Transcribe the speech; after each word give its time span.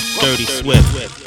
Dirty 0.00 0.46
Swift. 0.46 1.21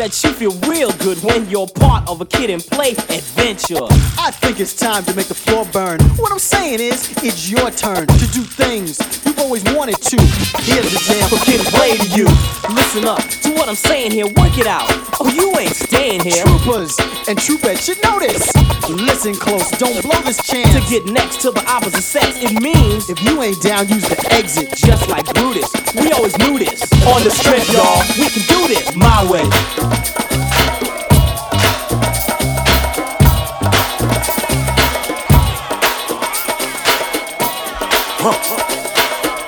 That 0.00 0.24
you 0.24 0.32
feel 0.32 0.52
real 0.64 0.90
good 1.04 1.18
when 1.22 1.46
you're 1.50 1.66
part 1.66 2.08
of 2.08 2.22
a 2.22 2.24
kid 2.24 2.48
and 2.48 2.64
play 2.64 2.92
adventure. 2.92 3.84
I 4.16 4.30
think 4.30 4.58
it's 4.58 4.74
time 4.74 5.04
to 5.04 5.14
make 5.14 5.26
the 5.26 5.34
floor 5.34 5.66
burn. 5.66 6.00
What 6.16 6.32
I'm 6.32 6.38
saying 6.38 6.80
is, 6.80 7.12
it's 7.22 7.50
your 7.50 7.70
turn 7.70 8.06
to 8.06 8.26
do 8.32 8.40
things 8.40 8.96
you've 9.26 9.38
always 9.38 9.62
wanted 9.76 10.00
to. 10.00 10.16
Here's 10.64 10.88
the 10.88 11.00
jam 11.04 11.28
for 11.28 11.36
Kid 11.44 11.60
and 11.60 11.68
play 11.68 11.98
to 12.00 12.08
you. 12.16 12.24
Listen 12.72 13.04
up 13.04 13.20
to 13.44 13.52
what 13.52 13.68
I'm 13.68 13.76
saying 13.76 14.12
here. 14.12 14.24
Work 14.24 14.56
it 14.56 14.66
out. 14.66 14.88
Oh, 15.20 15.28
you 15.28 15.52
ain't 15.60 15.76
staying 15.76 16.22
here. 16.22 16.44
troopers 16.44 16.96
and 17.28 17.36
troopettes 17.36 17.84
should 17.84 18.02
know 18.02 18.18
this. 18.18 18.48
Listen 18.88 19.34
close, 19.34 19.70
don't 19.72 20.00
blow 20.02 20.20
this 20.22 20.40
chance. 20.46 20.72
To 20.72 20.80
get 20.88 21.04
next 21.12 21.42
to 21.42 21.50
the 21.50 21.64
opposite 21.68 22.02
sex, 22.02 22.40
it 22.40 22.60
means 22.62 23.10
If 23.10 23.22
you 23.22 23.42
ain't 23.42 23.60
down, 23.60 23.88
use 23.88 24.08
the 24.08 24.16
exit. 24.32 24.72
just 24.76 25.08
like 25.08 25.26
Brutus. 25.34 25.68
We 25.94 26.10
always 26.12 26.36
knew 26.38 26.58
this. 26.58 26.80
On 27.04 27.22
the 27.22 27.30
strip, 27.30 27.68
y'all, 27.68 28.00
we 28.18 28.28
can 28.32 28.44
do 28.48 28.68
this 28.68 28.96
my 28.96 29.28
way. 29.30 29.89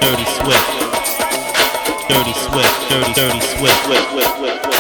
Dirty 0.00 0.24
Swift. 0.24 0.66
Dirty 2.08 2.32
Swift. 2.32 2.90
Dirty, 2.90 3.12
dirty 3.12 3.40
Swift. 3.40 3.86
Dirty 3.86 4.71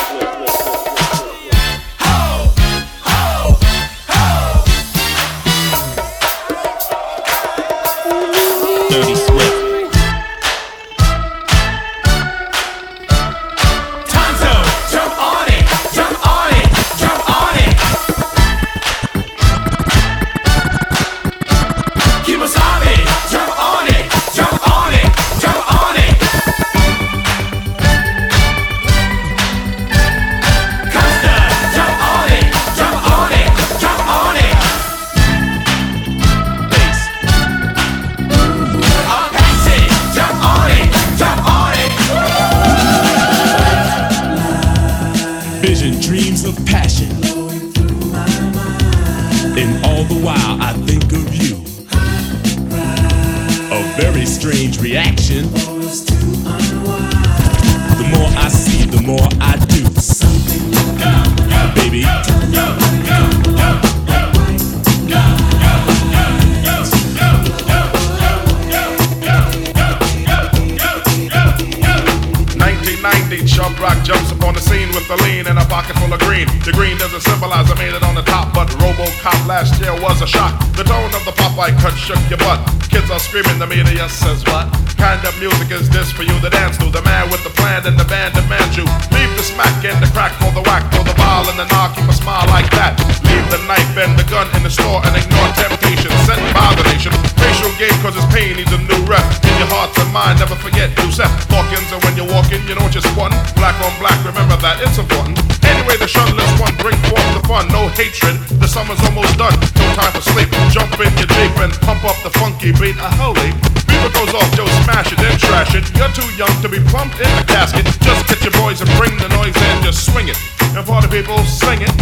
The 76.62 76.70
green 76.70 76.94
doesn't 76.94 77.26
symbolize 77.26 77.66
I 77.66 77.74
made 77.74 77.90
it 77.90 78.06
on 78.06 78.14
the 78.14 78.22
top, 78.22 78.54
but 78.54 78.70
Robocop 78.78 79.34
last 79.50 79.82
year 79.82 79.90
was 79.98 80.22
a 80.22 80.30
shock. 80.30 80.54
The 80.78 80.86
tone 80.86 81.10
of 81.10 81.26
the 81.26 81.34
Popeye 81.34 81.74
cut 81.82 81.90
shook 81.98 82.22
your 82.30 82.38
butt. 82.38 82.62
Kids 82.86 83.10
are 83.10 83.18
screaming, 83.18 83.58
the 83.58 83.66
media 83.66 84.06
says 84.06 84.46
what? 84.46 84.70
Kind 84.94 85.18
of 85.26 85.34
music 85.42 85.74
is 85.74 85.90
this 85.90 86.14
for 86.14 86.22
you 86.22 86.30
to 86.38 86.50
dance 86.54 86.78
to? 86.78 86.86
The 86.86 87.02
man 87.02 87.26
with 87.34 87.42
the 87.42 87.50
plan 87.58 87.82
and 87.82 87.98
the 87.98 88.06
band 88.06 88.38
demands 88.38 88.78
you. 88.78 88.86
Leave 89.10 89.32
the 89.34 89.42
smack 89.42 89.74
and 89.82 89.98
the 89.98 90.06
crack 90.14 90.30
for 90.38 90.54
the 90.54 90.62
whack, 90.62 90.86
for 90.94 91.02
the 91.02 91.18
ball 91.18 91.42
and 91.50 91.58
the 91.58 91.66
knock, 91.66 91.98
keep 91.98 92.06
a 92.06 92.14
smile 92.14 92.46
like 92.54 92.70
that. 92.78 92.94
Leave 93.26 93.42
the 93.50 93.58
knife 93.66 93.98
and 93.98 94.14
the 94.14 94.22
gun 94.30 94.46
in 94.54 94.62
the 94.62 94.70
store 94.70 95.02
and 95.02 95.18
ignore 95.18 95.50
temptation 95.58 96.14
sent 96.30 96.38
by 96.54 96.70
the 96.78 96.86
nation. 96.94 97.10
Facial 97.42 97.74
game 97.74 97.98
cause 98.06 98.14
it's 98.14 98.28
pain 98.30 98.54
needs 98.54 98.70
a 98.70 98.78
new 98.78 99.02
rep. 99.10 99.26
In 99.42 99.54
your 99.58 99.66
heart 99.66 99.90
and 99.98 100.14
mind, 100.14 100.38
never 100.38 100.54
forget 100.54 100.94
Giuseppe 101.02 101.42
Hawkins. 101.50 101.90
And 101.90 101.98
when 102.06 102.14
you're 102.14 102.30
walking, 102.30 102.62
you 102.70 102.78
know 102.78 102.86
what 102.86 102.94
you're 102.94 103.02
squatting. 103.02 103.40
Black 103.58 103.74
on 103.82 103.90
black, 103.98 104.14
remember 104.22 104.54
that, 104.62 104.78
it's 104.78 104.94
important. 105.02 105.42
Anyway, 105.66 105.98
the 105.98 106.06
shuttlers 106.52 106.60
one 106.60 106.76
bring 106.76 106.96
forth 107.08 107.34
the 107.34 107.48
fun. 107.48 107.68
No 107.68 107.88
hatred, 107.88 108.36
the 108.60 108.66
summer's 108.66 109.00
almost 109.04 109.36
done. 109.38 109.54
No 109.76 109.94
time 109.94 110.12
for 110.12 110.20
sleep. 110.20 110.48
Jump 110.70 110.92
in 111.00 111.12
your 111.18 111.26
Jeep 111.26 111.56
and 111.58 111.72
pump 111.80 112.04
up 112.04 112.16
the 112.22 112.30
funky 112.38 112.72
beat. 112.72 112.96
A 112.96 113.10
holy. 113.20 113.52
Beaver 113.86 114.12
goes 114.12 114.34
off, 114.34 114.48
Joe 114.56 114.66
smash 114.84 115.12
it, 115.12 115.18
then 115.18 115.38
trash 115.38 115.74
it. 115.74 115.84
You're 115.96 116.12
too 116.12 116.28
young 116.36 116.54
to 116.62 116.68
be 116.68 116.80
plumped 116.90 117.20
in 117.20 117.30
the 117.36 117.44
casket. 117.46 117.86
Just 118.00 118.26
get 118.28 118.42
your 118.42 118.52
boys 118.62 118.80
and 118.80 118.90
bring 118.98 119.16
the 119.18 119.28
noise 119.28 119.56
and 119.56 119.84
just 119.84 120.06
swing 120.06 120.28
it. 120.28 120.38
And 120.60 120.86
the 120.86 121.08
people, 121.10 121.38
sing 121.44 121.82
it. 121.82 121.92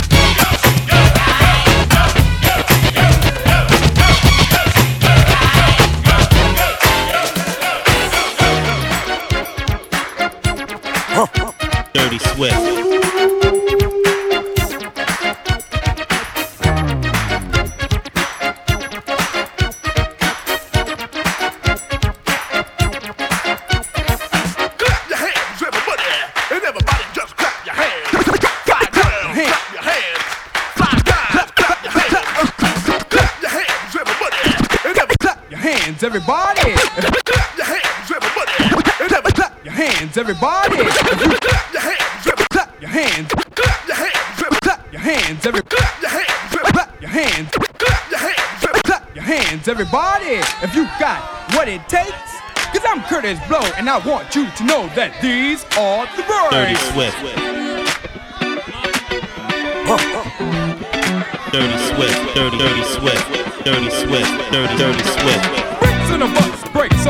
Dirty 11.92 12.18
Swift. 12.18 12.79
Hands, 36.00 36.14
everybody. 36.14 36.72
clap 36.72 37.56
your 37.58 37.66
hands, 37.66 38.10
everybody. 38.10 38.52
Everybody 39.00 39.32
Clap 39.34 39.64
your 39.64 39.74
hands, 39.74 40.16
everybody. 40.16 40.76
clap 40.76 41.72
your 41.74 41.80
hands, 41.82 42.26
everybody. 42.26 42.48
Clap 42.48 42.80
your 42.80 42.90
hands. 42.90 43.28
Clap 43.28 43.82
your 43.82 43.90
hands, 43.90 44.40
everybody. 44.40 44.60
Clap 44.62 44.92
your 44.92 45.00
hands, 45.02 45.44
every. 45.44 45.60
Clap 45.60 46.00
your 46.00 46.10
hands, 46.10 46.56
everybody. 46.56 46.72
Clap 46.72 47.00
your 47.02 47.10
hands. 47.10 47.50
Clap 47.50 48.10
your 48.10 48.18
hands, 48.18 48.64
everybody. 48.64 48.82
Clap 48.82 49.14
your 49.14 49.24
hands, 49.24 49.68
everybody. 49.68 50.41
If 50.64 50.74
you 50.74 50.84
got 50.98 51.20
what 51.52 51.68
it 51.68 51.86
takes. 51.86 52.30
Cause 52.72 52.84
I'm 52.86 53.00
Kurtis 53.03 53.36
Blow, 53.46 53.60
and 53.76 53.91
I 53.91 53.98
want 53.98 54.34
you 54.34 54.48
to 54.50 54.64
know 54.64 54.88
that 54.96 55.20
these 55.20 55.64
are 55.76 56.06
the 56.16 56.24
Dirty. 56.48 56.80
Swift. 56.96 57.20
Dirty 61.53 61.78
Swift. 61.92 62.34
Dirty, 62.34 62.56
dirty 62.56 62.84
Swift. 62.88 63.64
Dirty 63.66 63.91
Swift. 63.91 64.53
Dirty, 64.53 64.76
dirty 64.78 65.04
Swift. 65.04 65.69
On 66.10 66.18
the 66.18 66.27
bus, 66.27 66.68
brakes 66.71 67.07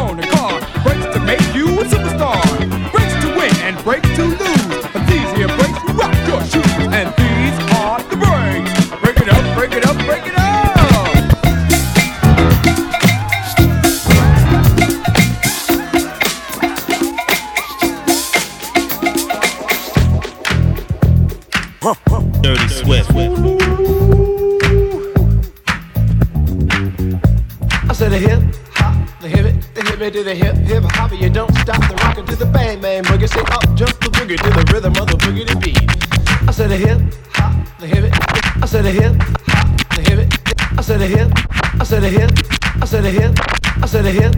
A 44.11 44.13
hip, 44.13 44.35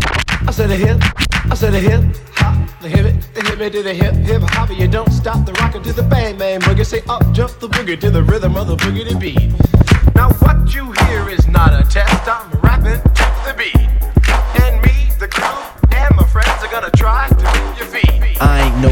I 0.47 0.51
said 0.51 0.71
a 0.71 0.77
hip, 0.77 1.01
I 1.51 1.55
said 1.55 1.73
a 1.73 1.81
hip 1.81 2.03
hop, 2.35 2.81
the 2.83 2.91
hip. 2.91 3.15
The 3.33 3.41
hip 3.41 3.59
it 3.59 3.71
to 3.73 3.83
the 3.83 3.95
hip 3.95 4.13
hip 4.17 4.43
hopper. 4.43 4.75
You 4.75 4.87
don't 4.87 5.11
stop 5.11 5.47
the 5.47 5.53
rocker 5.55 5.81
to 5.81 5.95
the 5.95 6.03
bang 6.03 6.37
bang 6.37 6.61
boogie. 6.61 6.85
Say 6.85 7.01
up, 7.09 7.23
jump 7.33 7.59
the 7.59 7.69
boogie 7.69 7.99
to 8.01 8.11
the 8.11 8.23
rhythm 8.23 8.55
of 8.55 8.67
the 8.67 8.77
boogie 8.77 9.09
to 9.09 9.17
beat. 9.17 9.51
Now 10.15 10.31
what 10.45 10.75
you 10.75 10.93
hear 11.07 11.27
is 11.31 11.49
not 11.49 11.73
a 11.73 11.89
test. 11.89 12.29
I'm 12.29 12.51
rapping 12.61 13.01
to 13.01 13.27
the 13.47 13.55
beat. 13.57 13.89
And 14.61 14.83
me, 14.83 15.09
the 15.19 15.29
groove, 15.29 15.73
and 15.91 16.17
my 16.17 16.27
friends 16.27 16.63
are 16.63 16.71
gonna 16.71 16.91
try 16.91 17.29
to 17.31 17.35
move 17.35 17.79
your 17.79 17.87
feet. 17.87 18.43
I 18.43 18.69
ain't 18.69 18.77
no. 18.83 18.92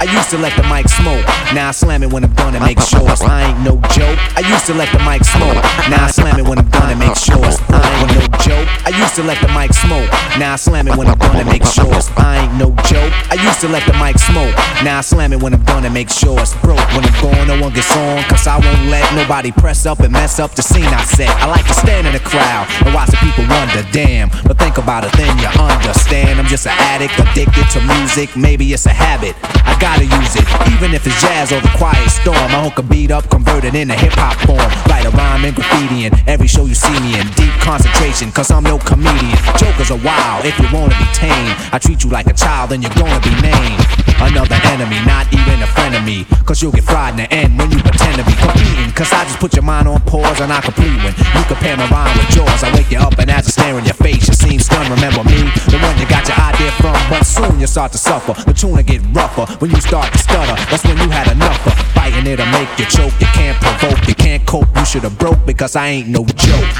I 0.00 0.06
used 0.06 0.30
to 0.30 0.38
let 0.38 0.54
the 0.56 0.62
mic 0.70 0.88
smoke. 0.88 1.26
Now 1.54 1.68
I 1.68 1.72
slam 1.72 2.02
it 2.02 2.12
when 2.12 2.22
I'm 2.22 2.32
done 2.34 2.54
and 2.54 2.64
make 2.64 2.78
sure. 2.80 3.08
I 3.26 3.50
ain't 3.50 3.60
no 3.66 3.82
joke. 3.90 4.18
I 4.38 4.46
used 4.46 4.66
to 4.66 4.74
let 4.74 4.90
the 4.94 5.02
mic 5.02 5.24
smoke. 5.24 5.58
Now 5.90 6.06
I 6.06 6.10
slam 6.10 6.38
it 6.38 6.46
when 6.46 6.58
I'm 6.58 6.70
done 6.70 6.90
and 6.90 7.00
make 7.00 7.16
sure. 7.16 7.42
I 7.74 7.82
ain't 7.98 8.14
no 8.14 8.22
joke. 8.46 8.68
I 8.86 8.94
used 8.94 9.14
to 9.16 9.22
let 9.22 9.40
the 9.42 9.50
mic 9.50 9.74
smoke. 9.74 10.06
Now 10.38 10.54
I 10.54 10.56
slam 10.56 10.86
it 10.86 10.96
when 10.96 11.08
I'm 11.08 11.18
done 11.18 11.36
and 11.36 11.48
make 11.48 11.66
sure. 11.66 11.90
I 12.16 12.46
ain't 12.46 12.54
no 12.54 12.70
joke. 12.86 13.10
I 13.26 13.36
used 13.42 13.60
to 13.60 13.68
let 13.68 13.82
the 13.90 13.94
mic 13.98 14.18
smoke. 14.18 14.54
Now 14.86 14.98
I 14.98 15.00
slam 15.02 15.32
it 15.32 15.42
when 15.42 15.52
I'm 15.52 15.64
done 15.64 15.84
and 15.84 15.94
make 15.94 16.10
sure 16.10 16.38
it's 16.38 16.54
broke. 16.62 16.82
When 16.94 17.02
I'm 17.02 17.16
gone, 17.18 17.48
no 17.48 17.58
one 17.58 17.74
gets 17.74 17.90
on. 17.96 18.22
Cause 18.30 18.46
I 18.46 18.54
won't 18.58 18.86
let 18.86 19.02
nobody 19.14 19.50
press 19.50 19.84
up 19.84 20.00
and 20.00 20.12
mess 20.12 20.38
up 20.38 20.54
the 20.54 20.62
scene 20.62 20.86
I 20.86 21.02
set. 21.04 21.30
I 21.42 21.46
like 21.50 21.66
to 21.66 21.74
stand 21.74 22.06
in 22.06 22.12
the 22.12 22.22
crowd 22.22 22.70
and 22.86 22.94
watch 22.94 23.10
the 23.10 23.18
people 23.18 23.50
wonder, 23.50 23.82
damn. 23.90 24.30
But 24.46 24.58
think 24.58 24.78
about 24.78 25.02
it, 25.02 25.12
then 25.18 25.34
you 25.38 25.48
understand. 25.58 26.38
I'm 26.38 26.46
just 26.46 26.66
an 26.66 26.76
addict, 26.78 27.18
addicted 27.18 27.66
to 27.74 27.80
music. 27.98 28.36
Maybe 28.36 28.72
it's 28.72 28.86
a 28.86 28.94
habit. 28.94 29.34
I 29.66 29.74
gotta 29.88 30.04
use 30.04 30.36
it, 30.36 30.44
even 30.76 30.92
if 30.92 31.06
it's 31.06 31.16
jazz 31.20 31.50
or 31.50 31.60
the 31.60 31.72
quiet 31.80 32.08
storm. 32.10 32.50
I 32.52 32.60
hook 32.60 32.78
a 32.78 32.82
beat 32.82 33.10
up, 33.10 33.24
convert 33.30 33.64
it 33.64 33.74
into 33.74 33.94
hip 33.94 34.12
hop 34.12 34.36
form. 34.44 34.68
Write 34.88 35.06
a 35.08 35.12
rhyme 35.16 35.44
and 35.48 35.54
graffiti 35.56 36.04
in 36.04 36.12
every 36.28 36.46
show 36.46 36.66
you 36.66 36.74
see 36.74 36.92
me 37.00 37.18
in. 37.18 37.26
Deep 37.40 37.54
concentration, 37.64 38.30
cause 38.30 38.50
I'm 38.50 38.64
no 38.64 38.76
comedian. 38.78 39.38
Jokers 39.56 39.90
are 39.90 40.02
wild 40.04 40.44
if 40.44 40.58
you 40.60 40.68
wanna 40.76 40.96
be 41.00 41.08
tame. 41.16 41.54
I 41.72 41.78
treat 41.80 42.04
you 42.04 42.10
like 42.10 42.26
a 42.26 42.36
child, 42.36 42.70
then 42.70 42.82
you're 42.82 42.98
gonna 43.00 43.20
be 43.24 43.32
named. 43.40 43.80
Another 44.20 44.58
enemy, 44.74 44.98
not 45.06 45.30
even 45.32 45.62
a 45.62 45.68
friend 45.72 45.94
of 45.94 46.04
me. 46.04 46.26
Cause 46.44 46.60
you'll 46.60 46.72
get 46.72 46.84
fried 46.84 47.14
in 47.14 47.24
the 47.24 47.28
end 47.32 47.56
when 47.56 47.70
you 47.70 47.78
pretend 47.78 48.18
to 48.20 48.24
be 48.26 48.34
competing. 48.36 48.90
Cause 48.92 49.12
I 49.12 49.24
just 49.24 49.38
put 49.38 49.54
your 49.54 49.62
mind 49.62 49.86
on 49.86 50.00
pause 50.02 50.40
and 50.40 50.52
I 50.52 50.60
complete 50.60 50.98
when 51.00 51.14
you 51.16 51.44
compare 51.46 51.76
my 51.76 51.88
rhyme 51.88 52.12
with 52.18 52.34
yours. 52.34 52.60
I 52.66 52.74
wake 52.74 52.90
you 52.90 52.98
up 52.98 53.16
and 53.18 53.30
as 53.30 53.46
I 53.46 53.50
stare 53.50 53.78
in 53.78 53.84
your 53.84 53.94
face, 53.94 54.26
you 54.28 54.34
seem 54.34 54.58
stunned. 54.58 54.90
Remember 54.90 55.22
me, 55.24 55.48
the 55.70 55.78
one 55.80 55.96
you 56.02 56.06
got 56.10 56.26
your 56.26 56.36
idea 56.36 56.72
from. 56.82 56.98
But 57.08 57.22
soon 57.24 57.60
you 57.60 57.66
start 57.66 57.92
to 57.92 57.98
suffer. 57.98 58.34
The 58.42 58.52
tune 58.52 58.74
will 58.74 58.82
get 58.82 59.00
rougher 59.14 59.46
when 59.62 59.70
you 59.70 59.77
start 59.80 60.12
to 60.12 60.18
stutter. 60.18 60.56
That's 60.70 60.84
when 60.84 60.96
you 60.98 61.08
had 61.08 61.30
enough 61.30 61.66
of 61.66 61.74
fighting 61.94 62.26
it'll 62.26 62.46
make 62.46 62.68
you 62.78 62.86
choke. 62.86 63.12
You 63.20 63.26
can't 63.26 63.56
provoke, 63.60 64.06
you 64.08 64.14
can't 64.14 64.44
cope. 64.46 64.68
You 64.76 64.84
should 64.84 65.02
have 65.04 65.18
broke 65.18 65.44
because 65.46 65.76
I 65.76 65.88
ain't 65.88 66.08
no 66.08 66.24
joke. 66.24 66.74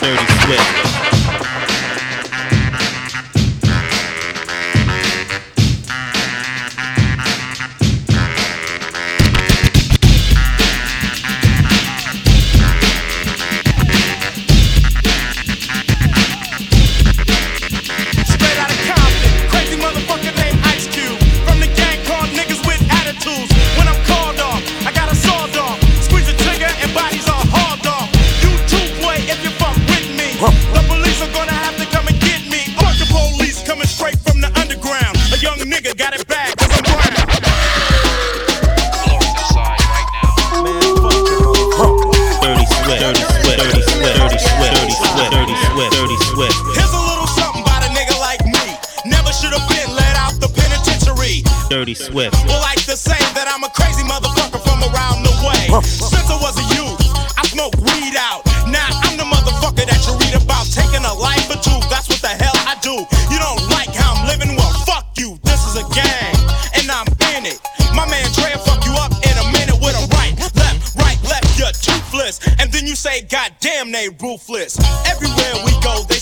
Dirty 0.00 0.26
Swift. 0.44 0.93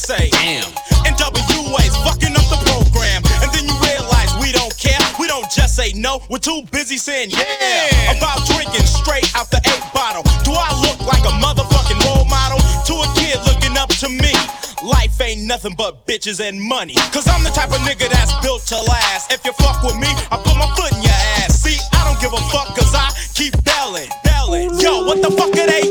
Say, 0.02 0.31
damn. 0.34 0.66
And 1.06 1.14
WA's 1.14 1.94
fucking 2.02 2.34
up 2.34 2.46
the 2.50 2.58
program, 2.66 3.22
and 3.38 3.49
then 3.54 3.70
you 3.70 3.76
realize 3.78 4.34
we 4.43 4.50
don't 4.50 4.75
care. 4.75 4.99
We 5.19 5.31
don't 5.31 5.46
just 5.46 5.76
say 5.78 5.94
no. 5.94 6.20
We're 6.28 6.43
too 6.43 6.62
busy 6.72 6.99
saying 6.99 7.31
yeah, 7.31 8.19
about 8.19 8.43
drinking 8.50 8.82
straight 8.82 9.31
out 9.38 9.50
the 9.50 9.62
eight 9.62 9.87
bottle. 9.94 10.26
Do 10.43 10.52
I 10.58 10.70
look 10.82 10.99
like 11.06 11.22
a 11.22 11.34
motherfucking 11.38 12.02
role 12.02 12.26
model 12.26 12.58
to 12.58 12.94
a 12.99 13.08
kid 13.14 13.38
looking 13.46 13.78
up 13.78 13.90
to 14.02 14.08
me? 14.10 14.34
Life 14.82 15.20
ain't 15.20 15.46
nothing 15.46 15.75
but 15.78 16.06
bitches 16.06 16.43
and 16.43 16.60
money. 16.60 16.94
Cause 17.14 17.28
I'm 17.28 17.44
the 17.44 17.50
type 17.50 17.70
of 17.70 17.78
nigga 17.87 18.10
that's 18.10 18.34
built 18.43 18.66
to 18.75 18.78
last. 18.82 19.31
If 19.31 19.44
you 19.44 19.52
fuck 19.52 19.82
with 19.84 19.94
me, 19.94 20.10
I 20.34 20.37
put 20.43 20.58
my 20.58 20.66
foot 20.75 20.90
in 20.90 21.02
your 21.02 21.19
ass. 21.38 21.62
See, 21.62 21.78
I 21.94 22.03
don't 22.03 22.19
give 22.19 22.34
a 22.34 22.43
fuck 22.50 22.74
cause 22.74 22.91
I 22.91 23.15
keep 23.34 23.55
belling, 23.62 24.10
belling. 24.24 24.74
Yo, 24.82 25.06
what 25.06 25.22
the 25.22 25.31
fuck 25.31 25.55
are 25.55 25.67
they 25.70 25.81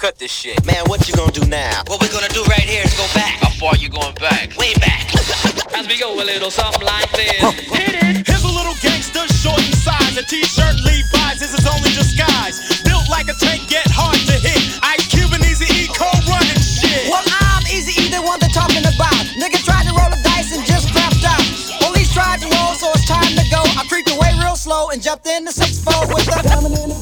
cut 0.00 0.16
this 0.16 0.32
shit. 0.32 0.56
Man, 0.64 0.80
what 0.88 1.04
you 1.04 1.12
gonna 1.12 1.30
do 1.30 1.44
now? 1.44 1.84
What 1.84 2.00
we're 2.00 2.08
gonna 2.08 2.32
do 2.32 2.40
right 2.48 2.64
here 2.64 2.80
is 2.80 2.96
go 2.96 3.04
back. 3.12 3.36
How 3.44 3.52
far 3.60 3.76
you 3.76 3.92
going 3.92 4.16
back? 4.16 4.56
Way 4.56 4.72
back. 4.80 5.12
As 5.76 5.84
we 5.84 6.00
go 6.00 6.16
a 6.16 6.24
little 6.24 6.48
something 6.48 6.80
like 6.80 7.12
this. 7.12 7.36
Hit 7.68 8.00
it. 8.00 8.24
Here's 8.24 8.40
a 8.40 8.48
little 8.48 8.72
gangster, 8.80 9.28
short 9.28 9.60
in 9.60 9.76
size. 9.76 10.16
A 10.16 10.24
t-shirt 10.24 10.80
Levi's 10.88 11.44
is 11.44 11.52
his 11.52 11.68
only 11.68 11.92
disguise. 11.92 12.80
Built 12.80 13.12
like 13.12 13.28
a 13.28 13.36
tank, 13.36 13.68
yet 13.68 13.92
hard 13.92 14.16
to 14.24 14.40
hit. 14.40 14.80
Ice 14.80 15.04
Cube 15.12 15.36
and 15.36 15.44
Easy 15.44 15.68
E 15.68 15.84
cold 15.92 16.24
running 16.24 16.60
shit. 16.64 17.04
Well, 17.12 17.20
I'm 17.44 17.60
easy 17.68 17.92
either 18.00 18.24
one 18.24 18.40
they're 18.40 18.56
talking 18.56 18.80
about. 18.80 19.20
Nigga 19.36 19.60
tried 19.60 19.84
to 19.84 19.92
roll 19.92 20.08
the 20.08 20.20
dice 20.24 20.56
and 20.56 20.64
just 20.64 20.88
crapped 20.96 21.28
out. 21.28 21.44
Police 21.84 22.08
tried 22.16 22.40
to 22.40 22.48
roll, 22.48 22.72
so 22.72 22.88
it's 22.96 23.04
time 23.04 23.36
to 23.36 23.44
go. 23.52 23.60
I 23.76 23.84
creeped 23.84 24.08
away 24.08 24.32
real 24.40 24.56
slow 24.56 24.88
and 24.96 25.04
jumped 25.04 25.28
in 25.28 25.44
the 25.44 25.52
six 25.52 25.76
four 25.84 26.08
with 26.08 26.24
the 26.24 26.40
diamond 26.40 26.99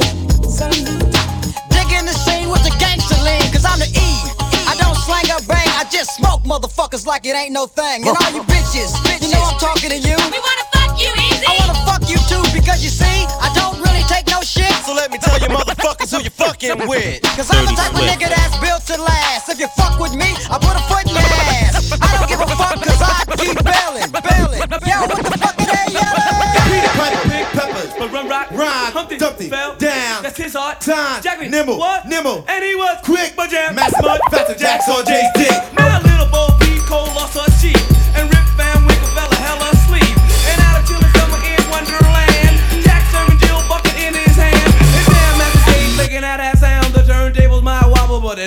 just 5.99 6.15
smoke 6.15 6.47
motherfuckers 6.47 7.07
like 7.07 7.27
it 7.27 7.35
ain't 7.35 7.51
no 7.51 7.67
thing. 7.67 8.07
And 8.07 8.15
all 8.15 8.31
you 8.31 8.43
bitches, 8.53 8.95
you 9.19 9.35
know 9.35 9.43
I'm 9.43 9.59
talking 9.59 9.91
to 9.91 9.99
you. 9.99 10.15
We 10.15 10.39
wanna 10.39 10.67
fuck 10.71 10.95
you 10.95 11.11
easy. 11.27 11.43
I 11.43 11.59
wanna 11.59 11.75
fuck 11.83 12.07
you 12.07 12.23
too, 12.31 12.39
because 12.55 12.87
you 12.87 12.91
see, 12.91 13.27
I 13.43 13.51
don't 13.59 13.83
really 13.83 14.07
take 14.07 14.31
no 14.31 14.39
shit. 14.47 14.71
So 14.87 14.95
let 14.95 15.11
me 15.11 15.19
tell 15.19 15.35
you 15.43 15.51
motherfuckers 15.51 16.15
who 16.15 16.23
you 16.23 16.31
fucking 16.31 16.87
with. 16.87 17.19
Cause 17.35 17.51
I'm 17.51 17.67
the 17.67 17.75
type 17.75 17.91
of 17.91 18.07
nigga 18.07 18.31
that's 18.31 18.55
built 18.63 18.87
to 18.95 19.03
last. 19.03 19.51
If 19.51 19.59
you 19.59 19.67
fuck 19.75 19.99
with 19.99 20.15
me, 20.15 20.39
I 20.47 20.63
put 20.63 20.79
a 20.79 20.83
foot 20.87 21.03
in 21.03 21.19
your 21.19 21.35
ass. 21.67 21.91
I 21.91 22.07
don't 22.15 22.31
give 22.31 22.39
a 22.39 22.47
fuck 22.47 22.79
cause 22.79 23.03
I 23.03 23.27
keep 23.35 23.59
bailing, 23.59 24.07
bailing. 24.15 24.63
Yo, 24.87 25.03
what 25.03 25.19
the 25.19 25.35
fuck 25.35 25.59
are 25.59 25.67
they 25.67 25.99
yelling? 25.99 26.39
Peter 26.71 26.95
Piper, 26.95 27.27
Big 27.27 27.47
Peppers, 27.59 27.91
but 27.99 28.09
Run 28.15 28.29
Rock, 28.31 28.55
Rhyme, 28.55 28.93
Humpty, 28.95 29.19
Dumpty, 29.19 29.51
fell 29.51 29.75
down. 29.75 30.23
That's 30.23 30.39
his 30.39 30.55
art. 30.55 30.79
Time, 30.81 31.21
Jackman, 31.23 31.51
nimble, 31.51 31.77
what? 31.77 32.07
Nimble, 32.07 32.47
and 32.47 32.63
he 32.63 32.77
was 32.79 33.03
quick, 33.03 33.35
but 33.35 33.51
jam, 33.51 33.75
mass 33.75 33.93
mud, 34.01 34.21
faster 34.31 34.55
jacks 34.55 34.89
on 34.89 35.05
Jay's 35.05 35.27
dick. 35.35 35.88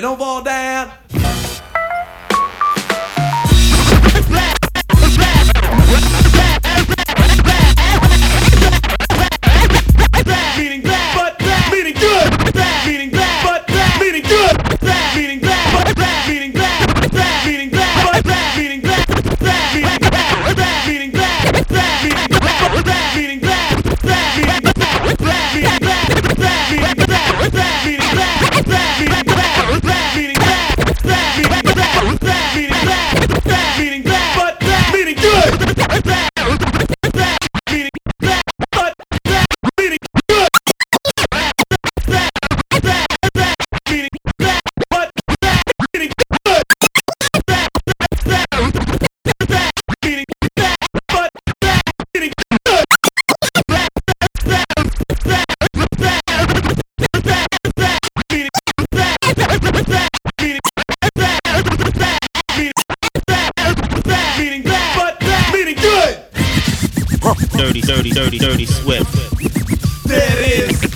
Wobble, 0.03 0.41
but 0.43 0.50
Dirty, 67.91 68.09
dirty, 68.11 68.37
dirty, 68.37 68.65
Swift. 68.65 69.13
There 70.07 70.39
it 70.39 70.69
is. 70.71 70.91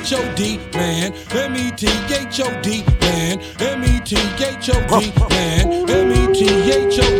M-E-T-H-O-D, 0.00 0.58
man. 0.74 1.12
M-E-T-H-O-D, 1.30 2.84
man. 3.00 3.38
M-E-T-H-O-D, 3.60 5.12
man. 5.30 5.64
M-E-T-H-O-D, 5.88 7.19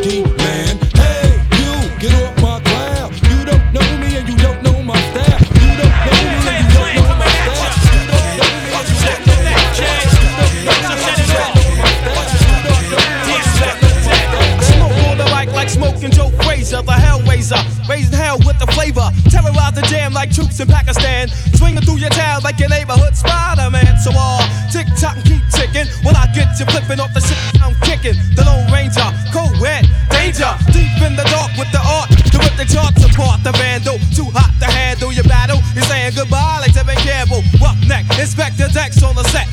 like 20.21 20.37
troops 20.37 20.61
in 20.61 20.69
Pakistan. 20.69 21.33
Swinging 21.57 21.81
through 21.81 21.97
your 21.97 22.13
town 22.13 22.45
like 22.45 22.61
your 22.61 22.69
neighborhood 22.69 23.17
Spider-Man. 23.17 23.97
So 24.05 24.13
all 24.13 24.45
tick 24.69 24.85
tock 25.01 25.17
and 25.17 25.25
keep 25.25 25.41
ticking. 25.49 25.89
When 26.05 26.13
I 26.13 26.29
get 26.37 26.53
you 26.61 26.69
flipping 26.69 27.01
off 27.01 27.17
the 27.17 27.25
shit 27.25 27.41
I'm 27.65 27.73
kicking. 27.81 28.21
The 28.37 28.45
Lone 28.45 28.69
Ranger, 28.69 29.09
co-ed, 29.33 29.89
danger. 30.13 30.53
Deep 30.77 30.93
in 31.01 31.17
the 31.17 31.25
dark 31.33 31.57
with 31.57 31.73
the 31.73 31.81
art. 31.81 32.13
To 32.33 32.37
rip 32.37 32.53
the 32.61 32.69
charts 32.69 33.01
apart, 33.01 33.41
the 33.49 33.53
vandal. 33.57 33.97
Too 34.13 34.29
hot 34.37 34.53
to 34.61 34.69
handle 34.69 35.09
your 35.09 35.25
battle. 35.25 35.59
You're 35.73 35.89
saying 35.89 36.13
goodbye 36.13 36.61
like 36.61 36.77
Tevin 36.77 37.01
Campbell. 37.01 37.41
Roughneck, 37.57 38.05
Inspectah 38.21 38.69
Deck 38.77 38.93
on 39.01 39.17
the 39.17 39.25
set. 39.33 39.49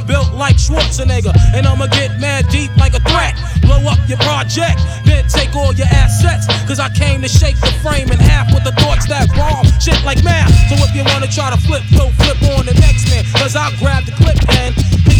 Built 0.00 0.32
like 0.34 0.56
Schwarzenegger. 0.56 1.32
And 1.54 1.66
I'ma 1.66 1.86
get 1.88 2.18
mad 2.20 2.48
deep 2.48 2.74
like 2.76 2.94
a 2.94 3.02
threat. 3.06 3.34
Blow 3.62 3.80
up 3.88 3.98
your 4.08 4.18
project, 4.18 4.80
then 5.04 5.26
take 5.28 5.54
all 5.54 5.72
your 5.72 5.88
assets. 5.90 6.46
Cause 6.66 6.80
I 6.80 6.88
came 6.90 7.22
to 7.22 7.28
shake 7.28 7.58
the 7.60 7.72
frame 7.82 8.10
in 8.10 8.18
half 8.18 8.52
with 8.54 8.64
the 8.64 8.72
thoughts 8.82 9.08
that 9.08 9.28
bomb. 9.36 9.66
Shit 9.80 10.02
like 10.04 10.22
math. 10.24 10.50
So 10.68 10.76
if 10.84 10.94
you 10.94 11.04
wanna 11.04 11.28
try 11.28 11.50
to 11.50 11.60
flip, 11.66 11.82
go 11.96 12.10
flip 12.20 12.40
on 12.58 12.66
the 12.66 12.74
next 12.80 13.08
man. 13.10 13.24
Cause 13.34 13.56
I'll 13.56 13.74
grab 13.78 14.04
the 14.04 14.12
clip 14.12 14.38
and 14.58 14.74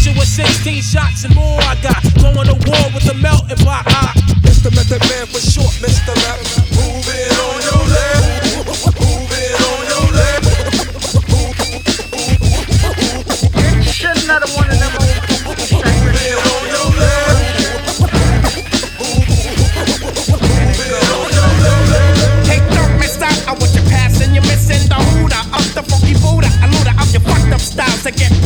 you 0.05 0.19
with 0.19 0.27
16 0.27 0.81
shots 0.81 1.25
and 1.25 1.35
more 1.35 1.59
I 1.61 1.75
got. 1.81 2.01
Going 2.21 2.47
to 2.47 2.57
war 2.67 2.85
with 2.93 3.05
the 3.05 3.13
melting 3.13 3.57
pot. 3.65 3.85
The 4.61 4.69
Method 4.69 5.01
Man 5.09 5.25
for 5.25 5.39
short, 5.39 5.73
Mr. 5.81 6.13
Rap. 6.21 6.37
Move 6.77 7.07
it 7.07 7.31
on 7.39 7.61
your 7.63 7.89
left. 7.89 8.10
To 28.03 28.09
get 28.09 28.40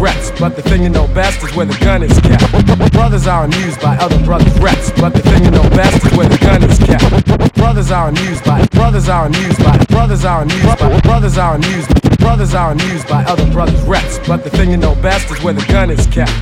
reps, 0.00 0.30
but 0.38 0.56
the 0.56 0.62
thing 0.62 0.82
you 0.82 0.88
know 0.88 1.06
best 1.08 1.42
is 1.42 1.54
where 1.54 1.66
the 1.66 1.78
gun 1.78 2.02
is 2.02 2.18
kept. 2.20 2.92
Brothers 2.92 3.26
are 3.26 3.44
amused 3.44 3.80
by 3.80 3.96
other 3.96 4.22
brothers' 4.24 4.58
reps, 4.60 4.90
but 5.00 5.14
the 5.14 5.22
thing 5.22 5.44
you 5.44 5.50
know 5.50 5.62
best 5.70 6.04
is 6.04 6.16
where 6.16 6.28
the 6.28 6.38
gun 6.38 6.62
is 6.62 6.78
kept. 6.78 7.54
Brothers 7.54 7.90
are 7.90 8.08
amused 8.08 8.44
by 8.44 8.66
brothers 8.68 9.08
are 9.08 9.26
amused 9.26 9.58
by 9.64 9.76
brothers 9.86 10.24
are 10.24 10.42
amused 10.42 10.78
by 10.78 11.00
brothers 11.00 11.38
are 11.38 11.56
amused 11.56 12.03
brothers 12.24 12.54
are 12.54 12.72
amused 12.72 13.06
by 13.06 13.22
other 13.24 13.44
brothers' 13.52 13.82
reps, 13.82 14.18
but 14.26 14.42
the 14.42 14.48
thing 14.48 14.70
you 14.70 14.78
know 14.78 14.94
best 15.02 15.30
is 15.30 15.42
where 15.42 15.52
the 15.52 15.64
gun 15.70 15.90
is 15.90 16.06
kept. 16.06 16.32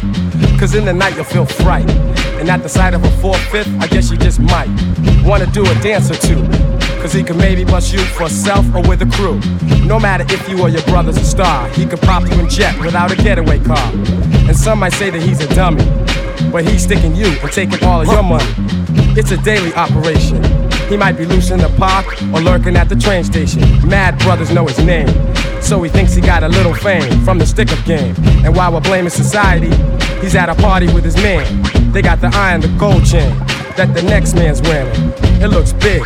Cause 0.57 0.77
in 0.77 0.85
the 0.85 0.93
night 0.93 1.17
you'll 1.17 1.25
feel 1.25 1.45
fright, 1.45 1.91
and 2.39 2.49
at 2.49 2.63
the 2.63 2.69
sight 2.69 2.95
of 2.95 3.03
a 3.03 3.11
four-fifth, 3.21 3.69
I 3.81 3.89
guess 3.89 4.09
you 4.09 4.17
just 4.17 4.39
might 4.39 4.71
wanna 5.25 5.47
do 5.47 5.63
a 5.63 5.75
dance 5.83 6.09
or 6.09 6.15
two. 6.15 6.41
Cause 7.03 7.13
he 7.13 7.25
can 7.25 7.37
maybe 7.37 7.65
bust 7.65 7.93
you 7.93 7.99
for 7.99 8.29
self 8.29 8.65
or 8.77 8.83
with 8.89 9.03
a 9.03 9.11
crew. 9.17 9.41
No 9.85 9.99
matter 9.99 10.25
if 10.29 10.49
you 10.49 10.63
or 10.63 10.69
your 10.69 10.83
brother's 10.83 11.17
a 11.17 11.25
star, 11.25 11.69
he 11.71 11.85
could 11.85 12.01
pop 12.03 12.23
you 12.31 12.39
in 12.39 12.49
jet 12.49 12.79
without 12.79 13.11
a 13.11 13.17
getaway 13.17 13.59
car. 13.59 13.91
And 14.47 14.57
some 14.57 14.79
might 14.79 14.93
say 14.93 15.11
that 15.11 15.21
he's 15.21 15.41
a 15.41 15.53
dummy, 15.53 15.85
but 16.53 16.65
he's 16.65 16.85
sticking 16.85 17.17
you 17.17 17.27
and 17.27 17.51
taking 17.51 17.83
all 17.83 18.03
of 18.03 18.07
your 18.07 18.23
money. 18.23 18.55
It's 19.19 19.33
a 19.33 19.37
daily 19.39 19.75
operation. 19.75 20.72
He 20.93 20.99
might 20.99 21.17
be 21.17 21.25
loose 21.25 21.51
in 21.51 21.59
the 21.59 21.71
park 21.79 22.05
or 22.35 22.43
lurking 22.43 22.77
at 22.77 22.91
the 22.91 22.95
train 22.95 23.25
station. 23.25 23.63
Mad 23.89 24.19
brothers 24.19 24.51
know 24.51 24.67
his 24.67 24.79
name. 24.79 25.09
So 25.63 25.83
he 25.83 25.89
thinks 25.89 26.13
he 26.13 26.21
got 26.21 26.43
a 26.43 26.49
little 26.49 26.75
fame 26.75 27.25
from 27.25 27.39
the 27.39 27.47
stick 27.47 27.73
up 27.73 27.83
game. 27.87 28.15
And 28.45 28.55
while 28.55 28.75
we're 28.75 28.83
blaming 28.83 29.09
society, 29.09 29.71
he's 30.21 30.35
at 30.35 30.51
a 30.51 30.55
party 30.55 30.93
with 30.93 31.03
his 31.03 31.17
man. 31.17 31.63
They 31.93 32.03
got 32.03 32.21
the 32.21 32.27
eye 32.35 32.53
and 32.53 32.63
the 32.63 32.69
gold 32.77 33.07
chain 33.07 33.35
that 33.79 33.95
the 33.95 34.03
next 34.03 34.35
man's 34.35 34.61
wearing. 34.61 34.93
It 35.41 35.49
looks 35.49 35.73
big, 35.73 36.03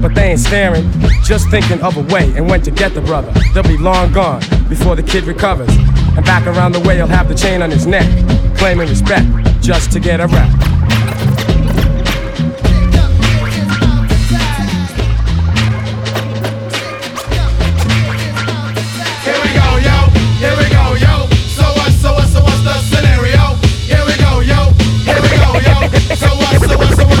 but 0.00 0.14
they 0.14 0.30
ain't 0.30 0.40
staring, 0.40 0.90
just 1.22 1.50
thinking 1.50 1.82
of 1.82 1.98
a 1.98 2.02
way 2.14 2.32
and 2.34 2.48
when 2.48 2.62
to 2.62 2.70
get 2.70 2.94
the 2.94 3.02
brother. 3.02 3.38
They'll 3.52 3.62
be 3.62 3.76
long 3.76 4.10
gone 4.10 4.40
before 4.70 4.96
the 4.96 5.02
kid 5.02 5.24
recovers. 5.24 5.68
And 6.16 6.24
back 6.24 6.46
around 6.46 6.72
the 6.72 6.80
way, 6.80 6.96
he'll 6.96 7.08
have 7.08 7.28
the 7.28 7.34
chain 7.34 7.60
on 7.60 7.70
his 7.70 7.86
neck, 7.86 8.08
claiming 8.56 8.88
respect 8.88 9.26
just 9.60 9.92
to 9.92 10.00
get 10.00 10.18
a 10.18 10.28
rap. 10.28 10.79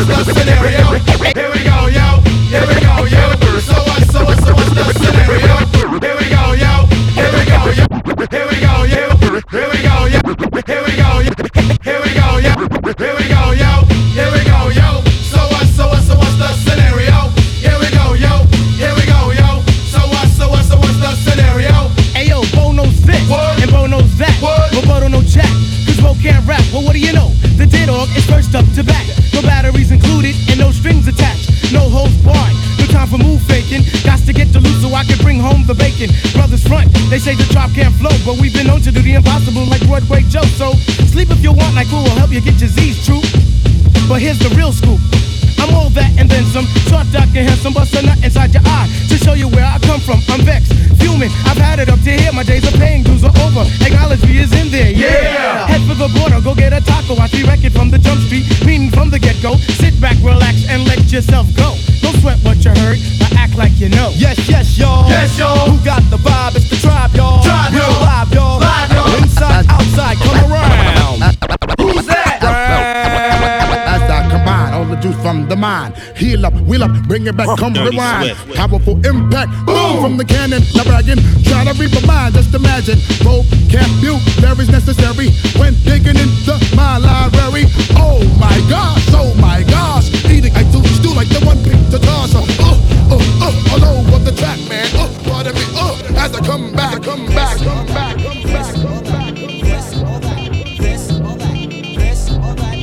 The 0.00 0.24
scenario. 0.24 1.09
Joke 40.30 40.46
So 40.54 40.70
sleep 41.10 41.30
if 41.30 41.42
you 41.42 41.50
want, 41.50 41.74
like 41.74 41.88
crew 41.88 42.06
will 42.06 42.14
help 42.14 42.30
you 42.30 42.40
get 42.40 42.54
your 42.62 42.70
Z's 42.70 43.04
true. 43.04 43.18
But 44.06 44.22
here's 44.22 44.38
the 44.38 44.46
real 44.54 44.70
scoop. 44.70 45.02
I'm 45.58 45.74
all 45.74 45.90
that 45.98 46.14
and 46.18 46.30
then 46.30 46.44
some. 46.54 46.66
Short, 46.86 47.02
dark, 47.10 47.34
and 47.34 47.50
handsome, 47.50 47.74
bust 47.74 47.94
a 47.98 48.02
nut 48.06 48.22
inside 48.22 48.54
your 48.54 48.62
eye 48.64 48.86
to 49.10 49.18
show 49.18 49.34
you 49.34 49.48
where 49.50 49.66
I 49.66 49.78
come 49.82 49.98
from. 49.98 50.22
I'm 50.30 50.46
vexed, 50.46 50.70
fuming. 51.02 51.30
I've 51.50 51.58
had 51.58 51.82
it 51.82 51.90
up 51.90 51.98
to 52.06 52.10
here. 52.14 52.30
My 52.32 52.44
days 52.44 52.62
of 52.62 52.78
pain, 52.78 53.02
dues 53.02 53.24
are 53.26 53.34
over. 53.42 53.66
Acknowledge 53.82 54.22
me 54.22 54.38
is 54.38 54.54
in 54.54 54.70
there. 54.70 54.90
Yeah. 54.94 55.10
yeah. 55.10 55.66
Head 55.66 55.82
for 55.90 55.98
the 55.98 56.06
border, 56.14 56.40
go 56.40 56.54
get 56.54 56.72
a 56.72 56.80
taco. 56.80 57.18
I 57.18 57.26
see 57.26 57.42
record 57.42 57.72
from 57.72 57.90
the 57.90 57.98
jump 57.98 58.22
street, 58.22 58.46
meaning 58.64 58.90
from 58.90 59.10
the 59.10 59.18
get 59.18 59.42
go. 59.42 59.56
Sit 59.82 60.00
back, 60.00 60.16
relax, 60.22 60.62
and 60.70 60.86
let 60.86 61.10
yourself 61.10 61.46
go. 61.58 61.74
Don't 62.02 62.14
sweat 62.22 62.38
what 62.46 62.62
you 62.64 62.70
heard. 62.70 63.02
but 63.18 63.34
act 63.34 63.58
like 63.58 63.74
you 63.82 63.90
know. 63.90 64.14
Yes, 64.14 64.38
yes, 64.48 64.78
y'all. 64.78 65.10
Yes, 65.10 65.38
y'all. 65.38 65.59
Bring 77.10 77.26
it 77.26 77.36
back 77.36 77.58
come 77.58 77.74
compromise. 77.74 78.38
Powerful 78.54 78.94
impact, 79.04 79.50
boom 79.66 80.00
from 80.00 80.16
the 80.16 80.24
cannon. 80.24 80.62
Now 80.76 80.84
bragging, 80.84 81.18
try 81.42 81.64
to 81.66 81.74
reap 81.74 81.90
a 81.98 82.06
mind, 82.06 82.34
just 82.36 82.54
imagine. 82.54 83.02
Vocabulary's 83.26 84.70
necessary 84.70 85.34
when 85.58 85.74
digging 85.82 86.14
into 86.14 86.54
my 86.76 86.98
library. 87.02 87.66
Oh 87.98 88.22
my 88.38 88.54
gosh, 88.70 89.02
oh 89.10 89.34
my 89.42 89.64
gosh. 89.64 90.06
Eating, 90.30 90.54
I 90.54 90.62
do, 90.70 90.78
do 91.02 91.10
like 91.18 91.26
the 91.34 91.42
one 91.42 91.58
pizza 91.66 91.98
toss. 91.98 92.30
Oh, 92.32 92.46
oh, 93.10 93.18
oh, 93.42 93.74
all 93.74 93.82
over 93.90 94.22
the 94.22 94.30
track, 94.30 94.60
man. 94.68 94.86
Uh, 94.94 95.10
Part 95.26 95.48
of 95.48 95.56
me, 95.56 95.66
oh, 95.74 95.98
as 96.14 96.32
I 96.32 96.38
come 96.46 96.70
back, 96.70 97.02
come 97.02 97.26
back, 97.26 97.58
come 97.58 97.86
back, 97.86 98.18
come 98.22 98.46
back. 98.46 98.76
Come 98.78 99.02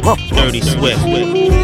back. 0.04 0.28
Dirty 0.36 0.60
Swift. 0.60 1.57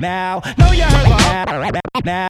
now. 0.00 0.42
No, 0.58 0.72
you 0.72 0.82
heard 0.82 1.06
the 1.06 1.20
now. 2.04 2.26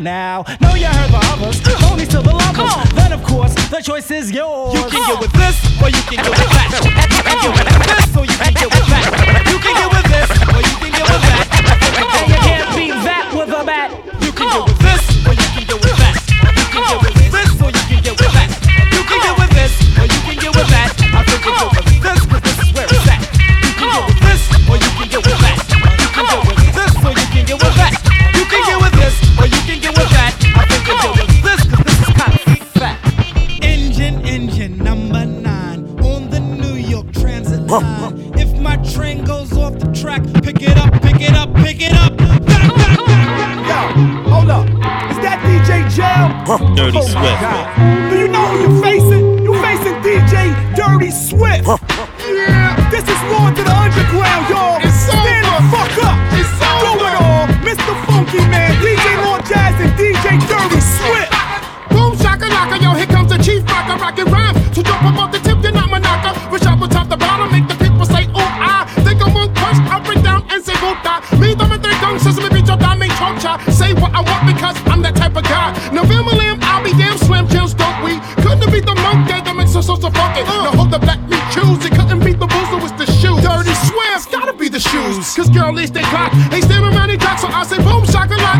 Now, 0.00 0.44
no, 0.60 0.74
you 0.74 0.86
heard 0.86 1.10
the 1.10 1.20
others. 1.32 1.60
Only 1.90 2.06
to 2.06 2.20
the 2.20 2.32
lovers. 2.32 2.92
Then, 2.94 3.12
of 3.12 3.22
course, 3.24 3.54
the 3.70 3.80
choice 3.82 4.10
is 4.10 4.30
yours. 4.30 4.74
You 4.74 4.82
can 4.88 5.06
get 5.06 5.20
with 5.20 5.32
this, 5.32 5.82
or 5.82 5.88
you 5.88 6.02
can 6.02 6.16
get 6.16 6.30
with 6.30 6.38
that. 6.38 6.87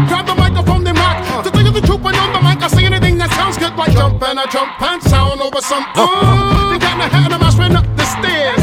Grab 0.06 0.26
the 0.26 0.34
microphone, 0.34 0.84
then 0.84 0.94
rock. 0.94 1.18
Uh. 1.26 1.42
To 1.42 1.50
think 1.50 1.66
of 1.66 1.74
the 1.74 1.82
truth 1.82 2.02
when 2.02 2.14
on 2.14 2.32
the 2.32 2.40
mic, 2.40 2.62
I 2.62 2.68
say 2.68 2.84
anything 2.86 3.18
that 3.18 3.30
sounds 3.34 3.58
good, 3.58 3.74
like 3.74 3.92
jump 3.92 4.22
and 4.22 4.38
I 4.38 4.46
jump 4.46 4.80
and 4.80 5.02
sound 5.02 5.40
over 5.40 5.60
some. 5.60 5.82
Uh. 5.96 6.06
Uh. 6.06 6.72
They 6.72 6.78
got 6.78 6.96
my 6.98 7.08
head 7.08 7.32
and 7.32 7.42
I'm 7.42 7.58
ran 7.58 7.74
up 7.74 7.86
the 7.96 8.06
stairs. 8.06 8.62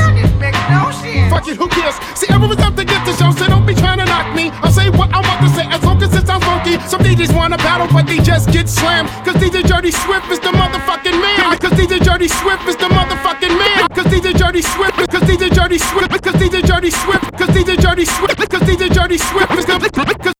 Fuck 1.30 1.48
it, 1.48 1.58
who 1.58 1.67
cares? 1.67 1.95
See, 2.15 2.28
everyone's 2.32 2.62
up 2.62 2.76
to 2.76 2.86
get 2.86 3.04
the 3.06 3.13
show, 3.17 3.32
so 3.32 3.48
don't 3.48 3.65
be 3.65 3.74
trying 3.76 4.00
to 4.00 4.06
knock 4.06 4.34
me. 4.36 4.52
I'll 4.63 4.71
say 4.71 4.89
what 4.89 5.12
I 5.12 5.19
want 5.19 5.41
to 5.43 5.50
say 5.52 5.65
as 5.67 5.84
long 5.84 6.02
as 6.02 6.13
it 6.15 6.26
sounds 6.26 6.45
funky. 6.45 6.80
Some 6.88 7.02
DJs 7.02 7.36
wanna 7.36 7.58
battle, 7.58 7.88
but 7.91 8.08
they 8.08 8.19
just 8.19 8.52
get 8.52 8.69
slammed. 8.69 9.10
Cause 9.26 9.36
DJ 9.36 9.63
Dirty 9.67 9.91
Swift 9.91 10.32
is 10.32 10.39
the 10.39 10.52
motherfucking 10.56 11.17
man. 11.19 11.58
Cause 11.58 11.74
DJ 11.74 12.00
Dirty 12.00 12.28
Swift 12.28 12.67
is 12.67 12.78
the 12.78 12.88
motherfucking 12.88 13.56
man. 13.58 13.88
Cause 13.89 14.06
DJ 14.06 14.38
Dirty 14.38 14.62
Swift, 14.62 14.98
cause 15.12 15.24
DJ 15.24 15.50
Dirty 15.50 15.78
Swift, 15.78 16.24
cause 16.24 16.36
DJ 16.36 16.62
Dirty 16.62 16.89
Swift, 16.89 17.38
cause 17.38 17.50
DJ 17.50 17.78
Dirty 17.78 18.06
Swift, 18.06 18.50
cause 18.50 18.62
DJ 18.62 18.93
Dirty 18.93 19.17
Swift 19.17 19.52
is 19.54 19.65
the 19.65 20.35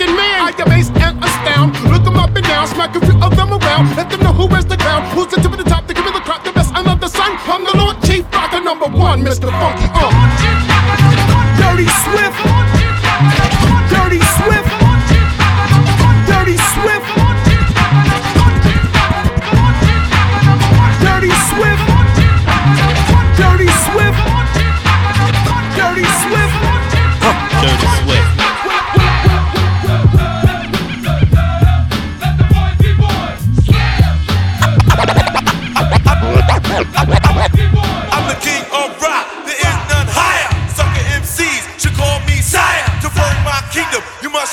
fucking 0.00 0.16
man. 0.16 0.40
I 0.42 0.62
amaze 0.62 0.90
and 0.90 1.22
astound. 1.22 1.78
Look 1.90 2.06
'em 2.06 2.16
up 2.16 2.34
and 2.34 2.46
down, 2.46 2.66
smack 2.66 2.96
a 2.96 3.00
few 3.00 3.16
of 3.22 3.36
them 3.36 3.52
around. 3.52 3.96
Let 3.96 4.10
them 4.10 4.20
know 4.20 4.32
who 4.32 4.46
is 4.56 4.64
the 4.64 4.76
crown. 4.76 5.02
Who's 5.14 5.28
the 5.28 5.36
tip 5.36 5.52
of 5.52 5.58
the 5.58 5.64
top? 5.64 5.86
They 5.86 5.94
give 5.94 6.04
me 6.04 6.12
the 6.12 6.20
crop, 6.20 6.44
the 6.44 6.52
best 6.52 6.74
under 6.74 6.94
the 6.94 7.08
sun. 7.08 7.32
I'm 7.46 7.64
the 7.64 7.76
Lord 7.76 7.96
Chief 8.02 8.24
Rocker 8.32 8.60
number 8.60 8.86
one, 8.86 9.22
Mr. 9.22 9.50
Funky. 9.60 9.88
Uh. 9.94 10.10
Dirty 11.58 11.86
Swift. 12.04 12.49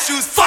Choose 0.08 0.26
fire. 0.26 0.47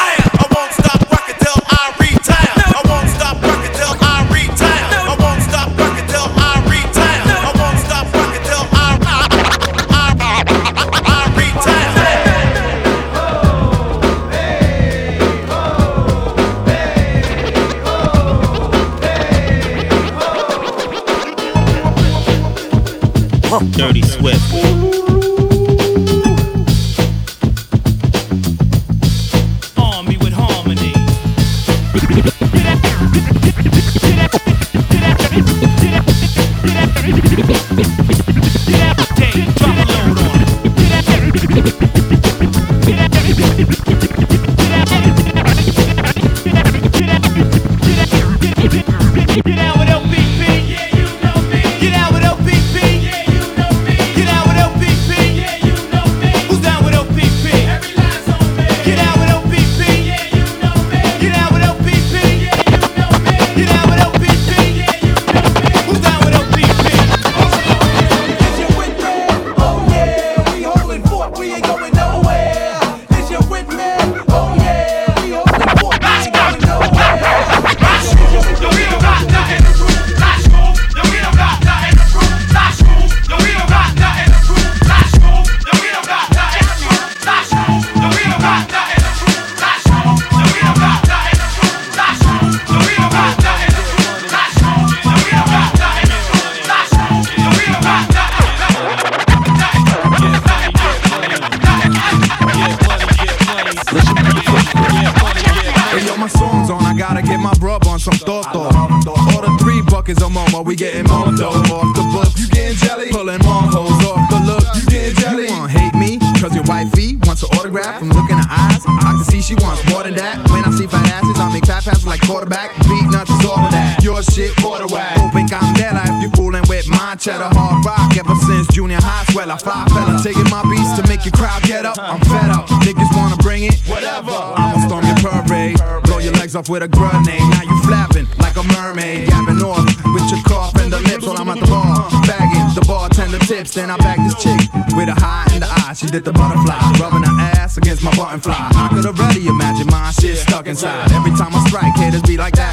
Of 124.20 124.26
that. 124.26 124.36
Your 124.36 124.48
shit, 124.48 124.64
water 124.64 124.86
whack. 124.86 125.18
Open 125.18 125.46
candela 125.46 126.04
if 126.04 126.22
you 126.22 126.30
fooling 126.36 126.64
with 126.68 126.88
my 126.88 127.16
cheddar 127.16 127.48
hard 127.52 127.84
rock. 127.84 128.16
Ever 128.16 128.34
since 128.46 128.66
junior 128.68 129.00
high, 129.00 129.24
swell 129.32 129.50
I 129.50 129.56
fly 129.56 129.86
fella. 129.88 130.20
Taking 130.22 130.48
my 130.50 130.62
beats 130.68 130.92
to 131.00 131.06
make 131.08 131.24
your 131.24 131.32
crowd 131.32 131.62
get 131.62 131.86
up. 131.86 131.98
I'm 131.98 132.20
fed 132.20 132.50
up. 132.50 132.66
Niggas 132.84 133.10
wanna 133.16 133.36
bring 133.36 133.64
it? 133.64 133.80
Whatever. 133.88 134.32
I'ma 134.32 134.86
storm 134.86 135.04
your 135.06 135.16
parade. 135.16 135.78
Blow 136.04 136.18
your 136.18 136.32
legs 136.34 136.54
off 136.54 136.68
with 136.68 136.82
a 136.82 136.88
grenade. 136.88 137.40
Now 137.50 137.62
you 137.62 137.76
flapping 137.82 138.26
like 138.38 138.56
a 138.56 138.64
mermaid. 138.74 139.28
Gapping 139.28 139.62
off 139.62 139.86
with 140.12 140.26
your 140.30 140.42
cough 140.44 140.76
and 140.76 140.92
the 140.92 141.00
lips 141.00 141.26
while 141.26 141.38
I'm 141.38 141.48
at 141.48 141.60
the 141.60 141.66
bar. 141.66 142.10
Bagging 142.26 142.74
the 142.74 142.84
bartender 142.86 143.38
tips. 143.38 143.74
Then 143.74 143.90
I 143.90 143.96
bag 143.98 144.18
this 144.20 144.36
chick 144.42 144.60
with 144.96 145.08
a 145.08 145.16
high 145.16 145.48
in 145.54 145.60
the 145.60 145.68
eye. 145.68 145.94
She 145.94 146.06
did 146.06 146.24
the 146.24 146.32
butterfly. 146.32 146.76
Rubbing 147.00 147.24
her 147.24 147.36
ass 147.56 147.76
against 147.76 148.02
my 148.02 148.14
button 148.16 148.40
fly. 148.40 148.70
I 148.74 148.88
could 148.92 149.06
already 149.06 149.46
imagine 149.46 149.86
my 149.86 150.10
shit 150.12 150.36
stuck 150.36 150.66
inside. 150.66 151.10
Every 151.12 151.32
time 151.32 151.54
I 151.54 151.64
strike, 151.68 151.94
haters 151.94 152.22
be 152.22 152.36
like 152.36 152.54
that. 152.56 152.69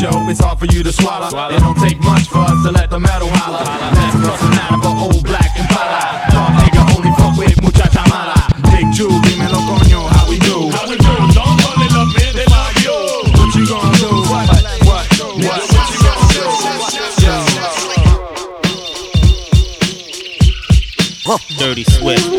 Joe? 0.00 0.30
It's 0.32 0.40
hard 0.40 0.58
for 0.58 0.64
you 0.64 0.82
to 0.82 0.90
swallow. 0.90 1.28
It 1.28 1.60
don't 1.60 1.76
take 1.76 2.00
much 2.00 2.26
for 2.28 2.38
us 2.38 2.56
to 2.64 2.72
let 2.72 2.88
the 2.88 2.98
metal 2.98 3.28
holler. 3.36 3.60
Let's 3.60 4.16
cross 4.16 4.40
an 4.48 4.56
out 4.56 4.72
of 4.72 4.80
an 4.80 4.96
old 4.96 5.22
black 5.28 5.52
and 5.60 5.68
pala. 5.68 6.24
Dog 6.32 6.56
nigga 6.56 6.80
only 6.96 7.12
fuck 7.20 7.36
with 7.36 7.60
muchacha 7.60 8.08
mala. 8.08 8.32
Big 8.72 8.88
Jew, 8.96 9.12
dímelo 9.28 9.60
oh, 9.60 9.68
coño, 9.68 10.08
how 10.08 10.24
we 10.24 10.38
do? 10.40 10.72
How 10.72 10.88
we 10.88 10.96
do? 10.96 11.12
Don't 11.36 11.52
call 11.60 11.84
it 11.84 11.92
up, 11.92 12.08
they 12.16 12.48
love 12.48 12.80
you. 12.80 12.96
What 13.36 13.52
you 13.52 13.68
gonna 13.68 13.92
do? 14.00 14.08
What? 14.32 14.48
What? 14.88 15.04
What? 15.44 15.68
What 21.28 21.44
do? 21.44 21.56
Dirty 21.60 21.84
Swift. 21.84 22.29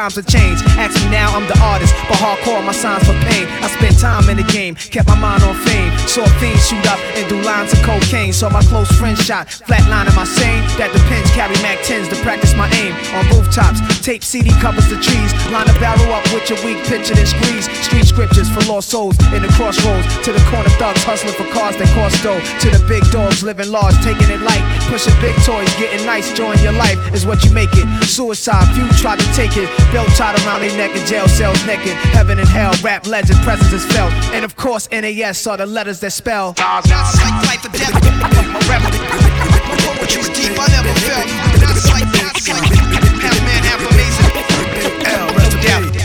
Times 0.00 0.16
have 0.16 0.26
changed. 0.26 0.62
Ask 0.78 0.99
now, 1.30 1.36
I'm 1.36 1.46
the 1.46 1.58
artist, 1.62 1.94
but 2.08 2.18
hardcore 2.18 2.64
my 2.64 2.72
signs 2.72 3.04
for 3.06 3.14
pain. 3.30 3.46
I 3.62 3.68
spent 3.68 3.98
time 3.98 4.28
in 4.28 4.36
the 4.36 4.48
game, 4.52 4.74
kept 4.74 5.08
my 5.08 5.18
mind 5.18 5.42
on 5.42 5.54
fame. 5.54 5.90
Saw 6.06 6.26
fiends 6.38 6.68
shoot 6.68 6.86
up 6.86 6.98
and 7.16 7.28
do 7.28 7.40
lines 7.42 7.72
of 7.72 7.82
cocaine. 7.82 8.32
Saw 8.32 8.50
my 8.50 8.62
close 8.62 8.90
friend 8.98 9.16
shot, 9.18 9.46
flatlining 9.48 10.14
my 10.16 10.24
sane. 10.24 10.62
That 10.78 10.92
depends. 10.92 11.30
Carry 11.30 11.54
Mac 11.62 11.78
10s 11.86 12.08
to 12.10 12.16
practice 12.22 12.54
my 12.54 12.68
aim 12.82 12.94
on 13.14 13.26
rooftops. 13.30 13.80
Tape 14.02 14.24
CD 14.24 14.50
covers 14.60 14.88
the 14.88 14.98
trees. 14.98 15.30
Line 15.50 15.68
a 15.68 15.76
barrel 15.78 16.12
up 16.12 16.24
with 16.34 16.48
your 16.50 16.58
weak 16.64 16.78
picture, 16.86 17.14
then 17.14 17.26
squeeze. 17.26 17.70
Street 17.84 18.06
scriptures 18.06 18.48
for 18.50 18.62
lost 18.66 18.90
souls 18.90 19.16
in 19.32 19.42
the 19.42 19.52
crossroads. 19.54 20.06
To 20.26 20.32
the 20.32 20.42
corner 20.50 20.70
thugs 20.80 21.02
hustling 21.04 21.34
for 21.34 21.46
cars 21.52 21.76
that 21.76 21.88
cost 21.94 22.22
dough. 22.22 22.40
To 22.40 22.68
the 22.70 22.82
big 22.88 23.04
dogs 23.10 23.42
living 23.42 23.70
large, 23.70 23.94
taking 24.02 24.30
it 24.30 24.42
light. 24.42 24.64
Pushing 24.90 25.14
big 25.20 25.36
toys, 25.46 25.70
getting 25.78 26.04
nice, 26.06 26.32
join 26.32 26.58
your 26.62 26.74
life 26.74 26.98
is 27.14 27.26
what 27.26 27.44
you 27.44 27.50
make 27.52 27.70
it. 27.74 27.86
Suicide, 28.04 28.66
few 28.74 28.88
try 28.98 29.16
to 29.16 29.26
take 29.34 29.56
it. 29.56 29.70
Belt 29.92 30.08
tied 30.18 30.34
around 30.42 30.60
their 30.62 30.74
neck 30.76 30.90
and 30.96 31.06
jail 31.06 31.19
cells 31.28 31.64
naked. 31.66 31.94
Heaven 32.14 32.38
and 32.38 32.48
hell, 32.48 32.72
rap 32.82 33.06
legend, 33.06 33.38
presence 33.40 33.72
is 33.72 33.84
felt. 33.92 34.12
And 34.34 34.44
of 34.44 34.56
course, 34.56 34.88
NAS 34.90 35.46
are 35.46 35.56
the 35.56 35.66
letters 35.66 36.00
that 36.00 36.12
spell. 36.12 36.54
Life 36.58 37.64
or 37.64 37.70
death. 37.72 37.94
My 38.52 38.60
rap 38.68 38.82
deep, 40.34 40.52
I 40.58 40.66
never 40.68 40.94
felt. 41.06 41.28
Half 43.20 43.38
man, 43.44 43.62
half 43.64 43.80
amazing. 43.90 44.30
Doubt. 45.62 45.99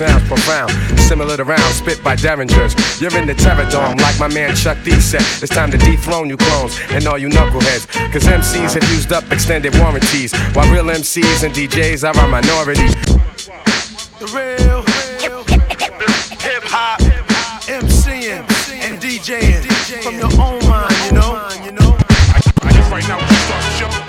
Sounds 0.00 0.26
profound? 0.26 0.72
Similar 1.00 1.36
to 1.36 1.44
rounds 1.44 1.76
spit 1.76 2.02
by 2.02 2.16
derringers. 2.16 2.72
You're 3.02 3.14
in 3.18 3.26
the 3.26 3.34
terror 3.34 3.68
dome, 3.70 3.98
like 3.98 4.18
my 4.18 4.28
man 4.28 4.56
Chuck 4.56 4.78
D 4.82 4.92
said. 4.92 5.20
It's 5.42 5.54
time 5.54 5.70
to 5.72 5.76
dethrone 5.76 6.30
you 6.30 6.38
clones 6.38 6.80
and 6.88 7.06
all 7.06 7.18
you 7.18 7.28
knuckleheads. 7.28 7.84
Cause 8.10 8.24
MCs 8.24 8.80
have 8.80 8.90
used 8.94 9.12
up 9.12 9.30
extended 9.30 9.78
warranties, 9.78 10.32
while 10.54 10.72
real 10.72 10.84
MCs 10.84 11.44
and 11.44 11.54
DJs 11.54 12.02
are 12.08 12.16
a 12.18 12.28
minority. 12.28 12.88
The 14.20 14.28
real 14.32 14.80
hip 16.40 16.64
hop, 16.64 17.00
MCing 17.68 18.40
and 18.80 18.98
DJing 19.02 20.02
from 20.02 20.14
your 20.14 20.32
own 20.40 20.60
mind, 20.66 21.04
you 21.06 21.12
know. 21.72 21.96
I 22.62 22.72
guess 22.72 22.90
right 22.90 23.06
now 23.06 23.18
we 23.18 23.34
start 23.34 23.64
the 23.64 23.70
show. 23.76 23.99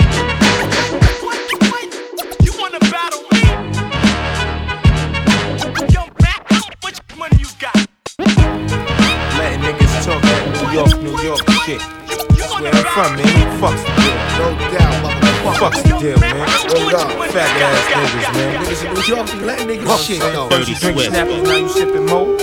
Fucks 15.62 15.84
the 15.84 16.00
deal, 16.00 16.19
man. 16.19 16.39
Word 16.74 16.95
up. 16.95 17.12
Fat 17.30 17.45
ass 17.62 17.86
niggas, 17.93 18.34
man. 18.34 18.65
Niggas 18.65 18.82
in 18.84 18.93
New 18.95 19.15
York 19.15 19.32
be 19.32 19.45
letting 19.45 19.67
niggas 19.67 19.86
Fuck 19.86 20.00
shit. 20.00 20.19
Dirty 20.19 20.74
First 20.74 20.84
you 20.84 21.00
snappers, 21.04 21.43
now 21.43 21.56
you 21.56 21.69
sipping 21.69 22.06
mo. 22.08 22.36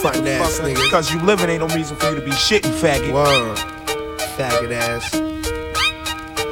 Front 0.00 0.26
ass 0.26 0.58
niggas. 0.58 0.90
Cause 0.90 1.14
you 1.14 1.22
living 1.22 1.50
ain't 1.50 1.60
no 1.60 1.72
reason 1.72 1.96
for 1.96 2.10
you 2.10 2.16
to 2.16 2.20
be 2.20 2.32
shitting, 2.32 2.72
faggot. 2.72 3.12
Word. 3.12 3.58
Faggot 4.36 4.72
ass. 4.72 5.31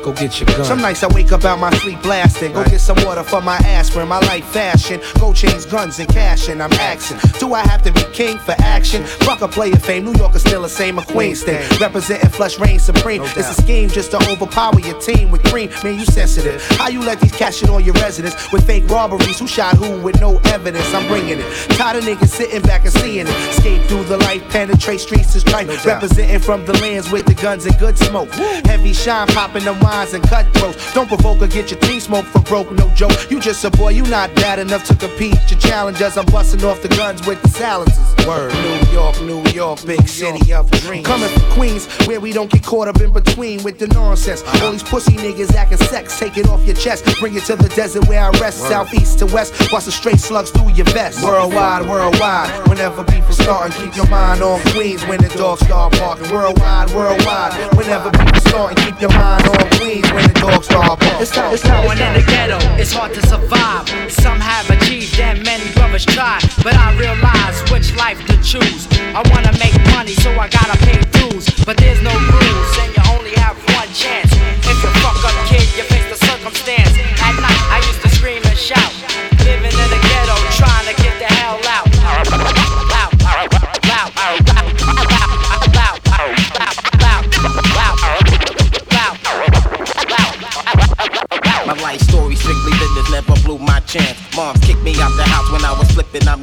Go 0.02 0.12
get 0.12 0.40
your 0.40 0.46
gun. 0.46 0.64
Some 0.64 0.80
nights 0.80 1.02
I 1.02 1.08
wake 1.08 1.32
up 1.32 1.44
out 1.44 1.58
my 1.58 1.70
sleep 1.78 2.00
blasting. 2.02 2.52
Go 2.52 2.64
get 2.64 2.80
some 2.80 2.96
water 3.04 3.22
for 3.22 3.40
my 3.42 3.56
ass, 3.56 3.88
aspirin. 3.88 4.08
My 4.08 4.20
life 4.20 4.46
fashion. 4.46 5.00
Go 5.18 5.32
change 5.32 5.68
guns, 5.70 5.98
and 5.98 6.08
cash, 6.08 6.48
and 6.48 6.62
I'm 6.62 6.72
axing. 6.74 7.18
Do 7.38 7.52
I 7.54 7.60
have 7.60 7.82
to 7.82 7.92
be 7.92 8.02
king 8.12 8.38
for 8.38 8.54
action? 8.58 9.04
Fuck 9.04 9.42
a 9.42 9.48
player 9.48 9.76
fame. 9.76 10.04
New 10.04 10.14
York 10.14 10.34
is 10.34 10.42
still 10.42 10.62
the 10.62 10.68
same. 10.68 10.98
A 10.98 11.04
Queens 11.04 11.42
thing. 11.42 11.60
Representing 11.78 12.30
flush 12.30 12.58
reign 12.58 12.78
supreme. 12.78 13.22
it's 13.22 13.36
a 13.36 13.62
scheme 13.62 13.88
just 13.88 14.10
to 14.12 14.18
overpower 14.30 14.80
your 14.80 14.98
team 15.00 15.30
with 15.30 15.42
cream. 15.44 15.70
Man, 15.84 15.98
you 15.98 16.06
sensitive. 16.06 16.62
How 16.78 16.88
you 16.88 17.00
let 17.00 17.20
these 17.20 17.32
cash 17.32 17.56
shit 17.56 17.68
on 17.68 17.84
your 17.84 17.94
residence 17.94 18.50
with 18.52 18.66
fake 18.66 18.88
robberies? 18.88 19.38
Who 19.38 19.46
shot 19.46 19.76
who 19.76 20.00
with 20.00 20.20
no 20.20 20.38
evidence? 20.46 20.92
I'm 20.94 21.06
bringing 21.08 21.40
it. 21.40 21.70
Tired 21.70 21.98
of 21.98 22.04
niggas 22.04 22.28
sitting 22.28 22.62
back 22.62 22.84
and 22.84 22.92
seeing 22.92 23.26
it. 23.26 23.52
Skate 23.52 23.86
through 23.86 24.04
the 24.04 24.16
life, 24.18 24.42
penetrate 24.50 25.00
streets 25.00 25.34
is 25.34 25.44
right. 25.46 25.68
Representing 25.84 26.40
from 26.40 26.64
the 26.64 26.72
lands 26.80 27.10
with 27.10 27.26
the 27.26 27.34
guns 27.34 27.66
and 27.66 27.78
good 27.78 27.98
smoke. 27.98 28.30
Heavy 28.64 28.92
shine, 28.92 29.26
popping 29.28 29.64
the 29.64 29.74
wines 29.90 30.14
and 30.14 30.22
cutthroats. 30.24 30.94
Don't 30.94 31.08
provoke 31.08 31.42
or 31.42 31.48
get 31.48 31.70
your 31.70 31.80
team 31.80 32.00
smoked 32.00 32.28
for 32.28 32.40
broke, 32.42 32.70
no 32.72 32.88
joke. 32.94 33.12
You 33.30 33.40
just 33.40 33.64
a 33.64 33.70
boy, 33.70 33.90
you 33.90 34.04
not 34.04 34.32
bad 34.36 34.58
enough 34.58 34.84
to 34.84 34.94
compete. 34.94 35.38
Your 35.50 35.58
challengers, 35.58 36.16
I'm 36.16 36.26
busting 36.26 36.64
off 36.64 36.80
the 36.82 36.88
guns 36.88 37.26
with 37.26 37.42
the 37.42 37.48
silencers. 37.48 38.26
Word, 38.26 38.52
New 38.54 38.92
York, 38.92 39.20
New 39.22 39.42
York, 39.50 39.84
big 39.84 40.06
city 40.06 40.52
of 40.52 40.70
dreams. 40.82 41.06
Coming 41.06 41.28
from 41.28 41.50
Queens, 41.52 41.86
where 42.06 42.20
we 42.20 42.32
don't 42.32 42.50
get 42.50 42.62
caught 42.62 42.88
up 42.88 43.00
in 43.00 43.12
between 43.12 43.62
with 43.64 43.78
the 43.78 43.88
nonsense. 43.88 44.42
Uh-huh. 44.42 44.66
All 44.66 44.72
these 44.72 44.82
pussy 44.82 45.16
niggas 45.16 45.54
acting 45.54 45.78
sex, 45.78 46.18
take 46.18 46.36
it 46.36 46.46
off 46.48 46.64
your 46.64 46.76
chest. 46.76 47.04
Bring 47.18 47.34
it 47.34 47.44
to 47.44 47.56
the 47.56 47.68
desert 47.70 48.06
where 48.08 48.22
I 48.22 48.30
rest, 48.38 48.58
southeast 48.68 49.18
to 49.20 49.26
west. 49.26 49.52
Busting 49.70 49.92
straight 49.92 50.20
slugs 50.20 50.50
through 50.50 50.72
your 50.72 50.86
vest. 50.86 51.24
Worldwide, 51.24 51.88
worldwide. 51.88 52.68
Whenever 52.68 53.02
beef 53.04 53.28
is 53.28 53.38
starting, 53.38 53.72
keep 53.82 53.96
your 53.96 54.08
mind 54.08 54.42
on 54.42 54.60
Queens 54.72 55.04
when 55.06 55.20
the 55.20 55.28
dogs 55.30 55.62
start 55.66 55.92
barking. 55.98 56.30
Worldwide, 56.30 56.90
worldwide. 56.90 57.52
Whenever 57.76 58.10
beef 58.10 58.36
is 58.36 58.44
starting, 58.44 58.76
keep 58.84 59.00
your 59.00 59.10
mind 59.10 59.48
on 59.48 59.79
Queens 59.80 60.12
when 60.12 60.28
the 60.28 60.36
dogs 60.36 60.66
start. 60.66 60.98
It's 61.24 61.30
time, 61.32 61.54
it's 61.54 61.64
Born 61.64 61.96
in 61.96 62.12
the 62.12 62.20
ghetto, 62.28 62.60
it's 62.76 62.92
hard 62.92 63.14
to 63.14 63.22
survive. 63.26 63.88
Some 64.12 64.38
have 64.38 64.68
achieved 64.68 65.18
and 65.18 65.42
many 65.42 65.72
brothers 65.72 66.04
try. 66.04 66.38
But 66.62 66.76
I 66.76 66.92
realize 67.00 67.64
which 67.72 67.96
life 67.96 68.20
to 68.28 68.36
choose. 68.44 68.84
I 69.16 69.24
wanna 69.32 69.56
make 69.56 69.72
money, 69.96 70.12
so 70.20 70.36
I 70.36 70.48
gotta 70.52 70.76
pay 70.84 71.00
dues. 71.16 71.48
But 71.64 71.78
there's 71.78 72.02
no 72.02 72.12
rules, 72.12 72.72
and 72.76 72.92
you 72.92 73.02
only 73.16 73.32
have 73.40 73.56
one 73.72 73.88
chance. 73.96 74.28
If 74.68 74.76
you 74.84 74.90
fuck 75.00 75.16
up, 75.24 75.36
kid, 75.48 75.64
you 75.72 75.84
face 75.88 76.08
the 76.12 76.20
circumstance. 76.28 76.92
At 77.24 77.40
night, 77.40 77.62
I 77.72 77.78
used 77.88 78.02
to 78.02 78.10
scream 78.10 78.42
and 78.44 78.58
shout. 78.58 79.09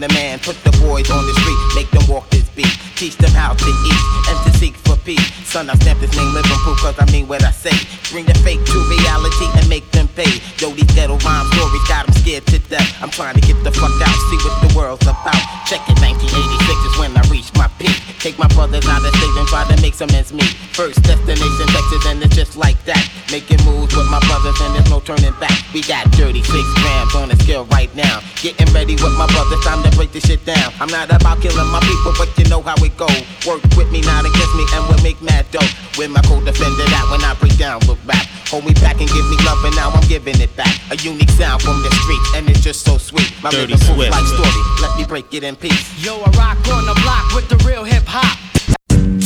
The 0.07 0.13
man. 0.13 0.39
Put 0.39 0.55
the 0.63 0.71
boys 0.83 1.09
on 1.11 1.25
the 1.25 1.33
street, 1.33 1.59
make 1.75 1.89
them 1.91 2.07
walk 2.07 2.29
this 2.29 2.47
beat. 2.49 2.77
Teach 2.95 3.17
them 3.17 3.31
how 3.31 3.53
to 3.53 3.65
eat 3.65 4.01
and 4.29 4.51
to 4.51 4.57
seek 4.57 4.75
for 4.75 4.95
peace. 4.97 5.36
Son, 5.57 5.71
I 5.71 5.75
stamp 5.81 5.99
this 5.99 6.15
name 6.15 6.31
living 6.35 6.61
proof 6.61 6.77
cause 6.85 6.93
I 6.99 7.09
mean 7.09 7.27
what 7.27 7.41
I 7.41 7.49
say. 7.49 7.73
Bring 8.13 8.29
the 8.29 8.37
fake 8.45 8.61
to 8.61 8.77
reality 8.93 9.49
and 9.57 9.65
make 9.67 9.89
them 9.89 10.07
pay. 10.13 10.29
Yo, 10.61 10.69
these 10.69 10.85
ghetto 10.93 11.17
rhyme 11.25 11.49
stories 11.49 11.85
got 11.89 12.05
them 12.05 12.13
scared 12.13 12.45
to 12.53 12.59
death. 12.69 12.85
I'm 13.01 13.09
trying 13.09 13.33
to 13.33 13.41
get 13.41 13.57
the 13.65 13.73
fuck 13.73 13.89
out, 14.05 14.17
see 14.29 14.37
what 14.45 14.53
the 14.61 14.69
world's 14.77 15.09
about. 15.09 15.33
Check 15.65 15.81
it, 15.89 15.97
1986 15.97 16.93
is 16.93 16.95
when 17.01 17.17
I 17.17 17.25
reach 17.33 17.49
my 17.57 17.65
peak. 17.81 17.97
Take 18.21 18.37
my 18.37 18.45
brothers 18.53 18.85
out 18.85 19.01
of 19.01 19.09
state 19.17 19.33
and 19.33 19.47
try 19.49 19.65
to 19.65 19.81
make 19.81 19.97
some 19.97 20.13
ends 20.13 20.29
meet. 20.29 20.53
First 20.77 21.01
destination 21.01 21.65
Texas 21.73 22.05
and 22.05 22.21
it's 22.21 22.37
just 22.37 22.53
like 22.53 22.77
that. 22.85 23.01
Making 23.33 23.57
moves 23.65 23.97
with 23.97 24.05
my 24.13 24.21
brothers 24.29 24.61
and 24.61 24.77
there's 24.77 24.89
no 24.93 25.01
turning 25.01 25.33
back. 25.41 25.57
We 25.73 25.81
got 25.81 26.05
36 26.13 26.45
grams 26.45 27.15
on 27.17 27.33
the 27.33 27.37
scale 27.41 27.65
right 27.73 27.89
now. 27.97 28.21
Getting 28.45 28.69
ready 28.77 28.93
with 28.93 29.17
my 29.17 29.25
brothers, 29.33 29.65
time 29.65 29.81
to 29.81 29.89
break 29.97 30.13
this 30.13 30.29
shit 30.29 30.45
down. 30.45 30.69
I'm 30.77 30.93
not 30.93 31.09
about 31.09 31.41
killing 31.41 31.69
my 31.73 31.81
people, 31.81 32.13
but 32.13 32.29
you 32.37 32.45
know 32.45 32.61
how 32.61 32.77
it 32.77 32.93
go. 32.93 33.09
Work 33.49 33.65
with 33.73 33.89
me, 33.89 34.05
not 34.05 34.21
against 34.21 34.53
me, 34.53 34.65
and 34.77 34.85
we'll 34.85 34.96
make 35.07 35.21
mad 35.21 35.45
dough. 35.51 35.71
With 35.97 36.11
my 36.11 36.21
co-defender 36.27 36.85
that 36.91 37.05
when 37.09 37.23
I 37.23 37.33
break 37.39 37.55
down 37.57 37.79
with 37.87 37.99
rap. 38.03 38.25
Hold 38.51 38.65
me 38.65 38.73
back 38.83 38.99
and 38.99 39.07
give 39.07 39.25
me 39.31 39.37
love, 39.47 39.63
and 39.63 39.75
now 39.75 39.89
I'm 39.91 40.05
giving 40.07 40.39
it 40.41 40.53
back. 40.55 40.73
A 40.91 40.95
unique 40.97 41.31
sound 41.31 41.61
from 41.61 41.79
the 41.83 41.91
streets, 42.03 42.29
and 42.35 42.49
it's 42.49 42.59
just 42.59 42.83
so 42.83 42.97
sweet. 42.97 43.31
My 43.41 43.49
Dirty 43.49 43.73
living 43.73 43.87
proof 43.87 44.11
like 44.11 44.27
story. 44.27 44.63
Let 44.83 44.91
me 44.97 45.05
break 45.05 45.33
it 45.33 45.43
in 45.43 45.55
peace. 45.55 45.87
Yo, 46.03 46.19
I 46.19 46.29
rock 46.35 46.59
on 46.75 46.83
the 46.85 46.95
block 47.03 47.25
with 47.35 47.47
the 47.47 47.57
real 47.67 47.83
hip 47.83 48.03
hop. 48.05 48.35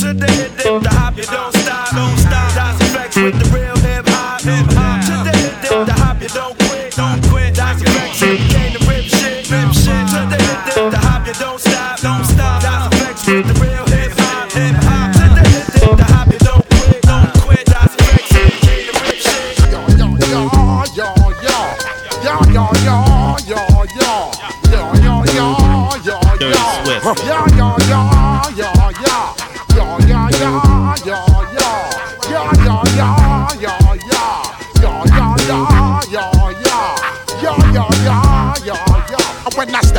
To 0.02 0.14
the 0.14 0.30
hip, 0.38 0.54
dip, 0.56 0.82
the 0.82 0.90
hop, 0.90 1.16
you 1.16 1.26
don't 1.26 1.54
stop, 1.54 1.90
don't 1.90 2.18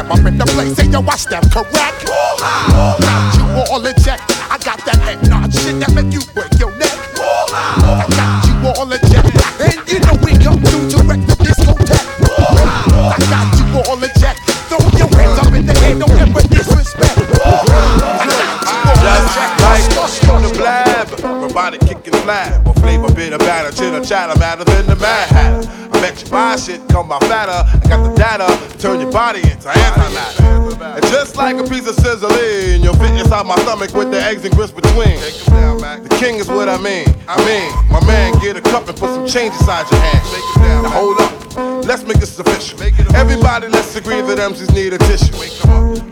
step 0.03 0.19
up 0.19 0.25
in 0.25 0.37
the 0.37 0.45
place. 0.45 0.75
Say 0.75 0.87
yo, 0.87 1.01
I 1.01 1.15
step 1.15 1.43
correct. 1.51 2.05
Got 2.05 3.35
you 3.37 3.45
all 3.71 3.83
check. 4.03 4.19
I 4.49 4.57
got 4.59 4.79
that 4.85 4.99
head 5.03 5.19
nod 5.29 5.53
shit 5.53 5.79
that 5.79 5.93
make 5.93 6.11
you 6.13 6.21
break 6.33 6.51
your 6.59 6.71
neck. 6.77 6.91
I 7.19 8.05
got 8.11 8.43
you 8.47 8.55
all 8.75 8.89
check. 8.91 9.25
And 9.63 9.79
you 9.87 9.99
know 10.03 10.15
we 10.23 10.35
come 10.39 10.59
through 10.59 10.89
to 10.91 10.97
wreck 11.07 11.21
the 11.25 11.35
discotheque. 11.39 12.07
I 12.27 13.17
got 13.31 13.47
you 13.59 13.65
all 13.87 13.99
check. 14.19 14.37
Throw 14.67 14.81
your 14.97 15.09
hands 15.15 15.39
up 15.39 15.53
in 15.53 15.65
the 15.65 15.75
air, 15.83 15.95
don't 15.99 16.11
ever 16.19 16.43
disrespect. 16.47 17.17
I 17.23 18.27
got 18.27 18.55
you 18.55 18.83
all. 18.83 19.73
Just 19.73 19.95
like 19.95 20.29
on 20.29 20.41
the 20.43 20.49
blab, 20.57 21.07
robotic 21.23 21.81
kicking 21.81 22.13
flab, 22.23 22.65
or 22.67 22.73
flavor 22.75 23.11
bit 23.13 23.33
of 23.33 23.39
batter, 23.39 23.71
chitter 23.71 24.03
chatter, 24.03 24.32
than 24.61 24.85
the 24.85 24.95
Mad 24.97 25.29
Hatter. 25.29 25.65
I 25.89 26.01
bet 26.01 26.21
you 26.21 26.29
buy 26.29 26.55
shit, 26.55 26.81
come 26.89 27.09
by 27.09 27.17
fatter. 27.25 27.65
I 27.65 27.89
got 27.89 28.03
the 28.05 28.13
data, 28.13 28.45
to 28.45 28.77
turn 28.77 28.99
your 29.01 29.11
body 29.11 29.41
into 29.41 29.69
antimatter. 29.69 30.97
And 30.97 31.03
just 31.07 31.35
like 31.35 31.57
a 31.57 31.63
piece 31.63 31.87
of 31.87 31.95
sizzling, 31.95 32.83
you'll 32.83 32.93
fit 32.95 33.17
inside 33.17 33.45
my 33.45 33.55
stomach 33.63 33.93
with 33.93 34.11
the 34.11 34.21
eggs 34.21 34.45
and 34.45 34.53
grits 34.53 34.71
between. 34.71 35.17
The 35.17 36.15
king 36.19 36.35
is 36.35 36.47
what 36.47 36.69
I 36.69 36.77
mean. 36.77 37.07
I 37.27 37.37
mean, 37.45 37.73
my 37.89 38.05
man, 38.05 38.37
get 38.41 38.57
a 38.57 38.61
cup 38.61 38.87
and 38.89 38.97
put 38.97 39.09
some 39.09 39.25
change 39.25 39.53
inside 39.55 39.89
your 39.89 39.99
hand. 40.01 40.83
Now 40.83 40.89
hold 40.89 41.19
up, 41.21 41.85
let's 41.85 42.03
make 42.03 42.19
this 42.19 42.37
official. 42.37 42.81
Everybody, 43.15 43.67
let's 43.69 43.95
agree 43.95 44.21
that 44.21 44.37
MCs 44.37 44.73
need 44.73 44.93
a 44.93 44.97
tissue. 44.99 45.33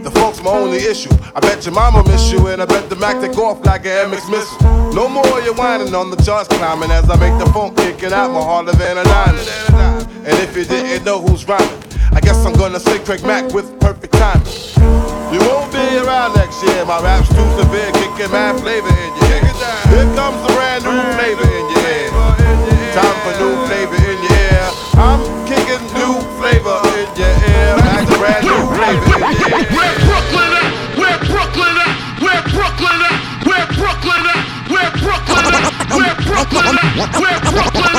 The 0.04 0.12
folks, 0.12 0.42
my 0.42 0.52
only 0.52 0.78
issue. 0.78 1.12
I 1.36 1.40
bet 1.40 1.66
your 1.66 1.76
mama 1.76 2.04
miss 2.08 2.32
you, 2.32 2.48
and 2.48 2.62
I 2.62 2.66
bet 2.66 2.90
the 2.90 2.96
Mac 2.96 3.22
take 3.22 3.38
off 3.38 3.64
like 3.66 3.86
an 3.86 4.12
MX 4.12 4.30
missile. 4.32 4.94
No 4.94 5.08
more 5.08 5.42
you 5.42 5.54
whining 5.54 5.94
on 5.96 6.10
the 6.12 6.18
charts 6.18 6.48
climbing 6.50 6.92
as 6.92 7.10
I 7.10 7.16
make 7.18 7.38
the 7.40 7.52
phone 7.52 7.76
kicking 7.76 8.12
out 8.12 8.31
more 8.32 8.44
harder 8.44 8.72
than 8.72 8.98
a 8.98 9.04
diamond. 9.04 9.48
And 10.24 10.36
if 10.40 10.56
you 10.56 10.64
didn't 10.66 11.04
know 11.04 11.20
who's 11.22 11.48
rhyming, 11.48 11.84
I 12.14 12.20
guess 12.20 12.46
I'm 12.46 12.54
gonna 12.54 12.80
say 12.80 13.00
Craig 13.00 13.24
Mack 13.24 13.54
with 13.54 13.68
perfect 13.80 14.14
timing. 14.14 14.48
You 15.32 15.40
won't 15.48 15.72
be 15.72 15.84
around 16.00 16.36
next 16.36 16.64
year. 16.64 16.86
My 16.86 17.00
rap's 17.02 17.30
too 17.30 17.48
severe, 17.60 17.92
kicking 17.94 18.32
mad 18.32 18.60
flavor 18.60 18.88
in 18.88 19.12
your 19.16 19.32
ear. 19.32 19.48
Here 19.92 20.08
comes 20.16 20.40
the 20.48 20.52
brand 20.56 20.84
new 20.84 21.00
flavor 21.16 21.48
in 21.48 21.66
your 21.72 21.84
ear. 21.88 22.12
Time 22.96 23.18
for 23.24 23.34
new 23.40 23.56
flavor 23.68 23.96
in 23.96 24.20
your 24.24 24.36
ear. 24.52 24.68
I'm 25.00 25.22
kicking 25.48 25.84
new 25.96 26.20
flavor 26.40 26.78
in 27.00 27.08
your 27.16 27.32
ear. 27.32 27.80
Like 27.80 28.08
the 28.08 28.16
brand 28.20 28.44
new 28.44 28.60
flavor 28.76 29.08
in 29.08 29.36
your 29.40 29.56
ear. 29.56 29.96
Brooklyn 30.04 30.52
at? 30.52 30.68
Where 31.00 31.20
Brooklyn 31.32 31.76
at? 31.80 31.96
Where 32.20 32.44
Brooklyn 32.52 33.02
at? 33.08 33.16
Where 33.48 33.68
Brooklyn 33.72 34.24
at? 34.28 34.44
Where 34.68 34.92
Brooklyn 35.00 35.48
at? 35.48 35.64
Where 35.96 36.16
Brooklyn 36.28 36.76
at? 36.76 37.10
Where 37.20 37.40
Brooklyn 37.40 37.86
at? 37.88 37.91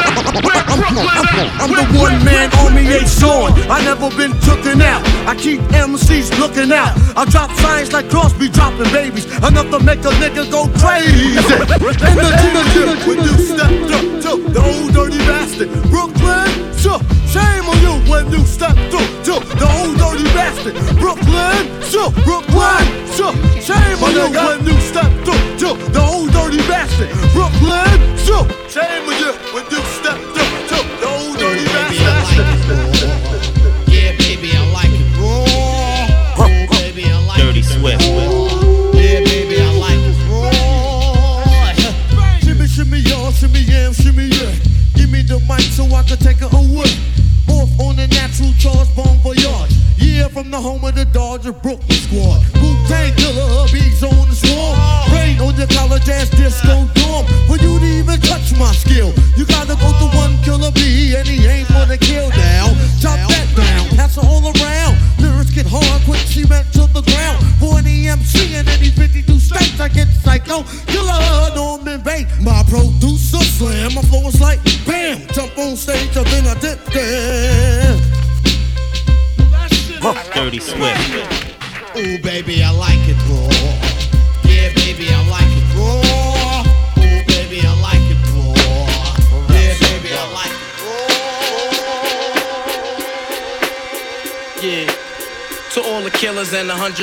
Where 0.44 0.62
Brooklyn 0.77 1.09
at? 1.09 1.62
I'm 1.62 1.70
the 1.70 1.87
one 1.98 2.16
man 2.25 2.51
army 2.59 2.85
ain't 2.88 3.09
showing. 3.09 3.55
I 3.70 3.83
never 3.85 4.11
been 4.16 4.33
tooken 4.44 4.83
out. 4.83 5.03
I 5.27 5.35
keep 5.35 5.61
MCs 5.72 6.38
looking 6.38 6.72
out. 6.72 6.92
I 7.16 7.25
drop 7.25 7.51
signs 7.61 7.92
like 7.92 8.11
Crosby 8.11 8.48
dropping 8.48 8.90
babies. 8.92 9.27
Enough 9.42 9.70
to 9.70 9.79
make 9.81 10.01
a 10.01 10.12
nigga 10.20 10.51
go 10.51 10.68
crazy. 10.83 11.38
And 11.38 12.18
the 12.18 12.31
Gina 12.42 12.94
when 13.07 13.18
you 13.25 13.35
stepped 13.38 13.90
up 13.92 14.07
to 14.25 14.33
the 14.53 14.61
old 14.61 14.92
dirty 14.92 15.18
bastard. 15.25 15.70
Brooklyn, 15.90 16.48
so 16.75 16.98
shame 17.31 17.64
on 17.68 17.79
you 17.81 17.94
when 18.11 18.31
you 18.33 18.44
stepped 18.44 18.92
up 18.92 19.09
to 19.27 19.35
the 19.57 19.68
old 19.81 19.96
dirty 19.98 20.25
bastard. 20.35 20.75
Brooklyn, 20.98 21.83
so 21.83 22.11
Brooklyn, 22.25 22.41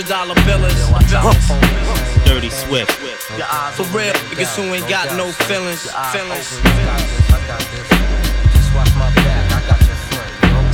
dollar 0.09 0.33
billers. 0.41 0.73
Dirty 2.25 2.49
Swift. 2.49 2.91
For 3.77 3.83
real 3.95 4.11
niggas 4.33 4.55
who 4.55 4.73
ain't 4.73 4.89
got 4.89 5.15
no 5.15 5.31
feelings. 5.45 5.87
Feelings. 6.11 6.49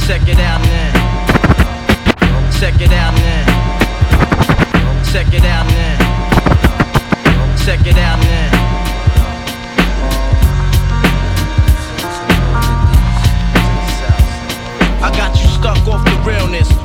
Check 0.08 0.26
it 0.30 0.40
out 0.40 0.62
now. 0.62 0.92
Check 2.58 2.80
it 2.80 2.94
out 2.94 3.14
now. 3.14 3.44
Check 5.12 5.34
it 5.34 5.44
out 5.44 5.68
now. 5.68 5.98
Check 7.66 7.86
it 7.86 7.98
out 7.98 8.18
now. 8.18 8.52
I 15.04 15.12
got 15.12 15.36
you 15.38 15.48
stuck 15.50 15.86
off 15.90 16.06
the 16.06 16.16
realness. 16.26 16.85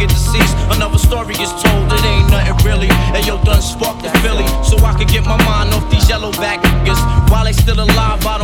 deceased, 0.09 0.55
another 0.71 0.97
story 0.97 1.33
gets 1.33 1.51
told. 1.61 1.91
It 1.93 2.03
ain't 2.05 2.29
nothing 2.29 2.57
really. 2.65 2.89
And 3.15 3.25
yo, 3.25 3.41
done 3.43 3.61
sparked 3.61 4.03
the 4.03 4.09
Philly, 4.21 4.47
so 4.63 4.77
I 4.83 4.93
can 4.97 5.07
get 5.07 5.23
my 5.25 5.37
mind 5.45 5.73
off 5.73 5.89
these 5.91 6.07
yellow 6.09 6.31
back 6.33 6.59
niggas. 6.61 7.01
While 7.29 7.45
they 7.45 7.53
still 7.53 7.79
alive, 7.79 8.25
I. 8.25 8.40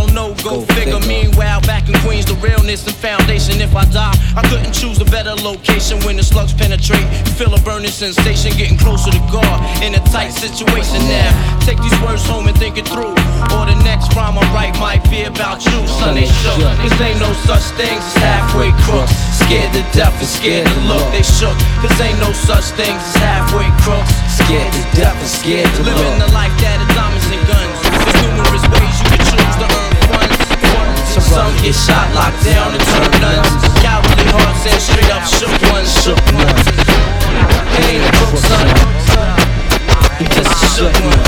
Go, 0.47 0.63
figure. 0.79 0.99
Meanwhile, 1.03 1.59
back 1.67 1.89
in 1.91 1.95
Queens, 2.07 2.23
the 2.23 2.35
realness 2.39 2.87
and 2.87 2.95
foundation. 2.95 3.59
If 3.59 3.75
I 3.75 3.83
die, 3.91 4.15
I 4.31 4.47
couldn't 4.47 4.71
choose 4.71 4.95
a 5.03 5.05
better 5.05 5.35
location 5.35 5.99
when 6.07 6.15
the 6.15 6.23
slugs 6.23 6.53
penetrate. 6.53 7.03
You 7.27 7.33
feel 7.35 7.51
a 7.53 7.59
burning 7.67 7.91
sensation, 7.91 8.55
getting 8.55 8.79
closer 8.79 9.11
to 9.11 9.19
God 9.27 9.59
in 9.83 9.91
a 9.95 10.01
tight 10.07 10.31
situation 10.31 11.03
now. 11.11 11.35
Take 11.67 11.83
these 11.83 11.99
words 11.99 12.23
home 12.23 12.47
and 12.47 12.55
think 12.55 12.77
it 12.79 12.87
through. 12.87 13.11
Or 13.51 13.67
the 13.67 13.75
next 13.83 14.15
rhyme 14.15 14.39
I 14.39 14.45
write 14.55 14.79
might 14.79 15.03
be 15.11 15.27
about 15.27 15.67
you, 15.67 15.83
son. 15.99 16.15
They 16.15 16.31
shook. 16.31 16.63
Cause 16.79 16.95
ain't 17.03 17.19
no 17.19 17.31
such 17.43 17.67
things 17.75 17.99
as 17.99 18.15
halfway 18.23 18.71
crooks. 18.87 19.11
Scared 19.35 19.67
to 19.75 19.83
death 19.91 20.15
and 20.15 20.31
scared 20.31 20.67
to 20.67 20.79
look. 20.87 21.03
They 21.11 21.27
shook. 21.27 21.59
Cause 21.83 21.99
ain't 21.99 22.19
no 22.23 22.31
such 22.31 22.71
things 22.79 23.03
as 23.03 23.15
halfway 23.19 23.67
crooks. 23.83 24.15
Scared 24.31 24.71
to 24.71 24.83
death 24.95 25.19
and 25.19 25.27
scared 25.27 25.67
to 25.75 25.83
look. 25.83 25.99
Living 25.99 26.19
the 26.23 26.31
life 26.31 26.55
that 26.63 26.79
is 26.79 26.89
diamonds 26.95 27.27
and 27.35 27.43
guns. 27.51 27.75
There's 27.83 28.15
numerous 28.23 28.63
ways 28.71 28.95
you 28.95 29.07
can 29.11 29.21
choose 29.27 29.55
to 29.59 29.67
earn. 29.75 29.86
Some 31.29 31.53
get 31.61 31.75
shot, 31.75 32.07
locked 32.15 32.43
down, 32.43 32.73
and 32.73 32.83
turn 32.91 33.11
nuns. 33.21 33.49
Cowardly 33.83 34.25
hearts 34.31 34.65
and 34.67 34.81
straight 34.81 35.11
up 35.11 35.23
shook 35.27 35.53
ones. 35.71 35.91
Shook 36.03 36.21
ones. 36.33 36.65
It 37.77 37.83
ain't 37.87 38.03
a 38.03 38.11
crook, 38.17 38.37
son. 38.41 38.67
You 40.19 40.27
just 40.33 40.51
shook 40.75 40.93
one. 41.03 41.23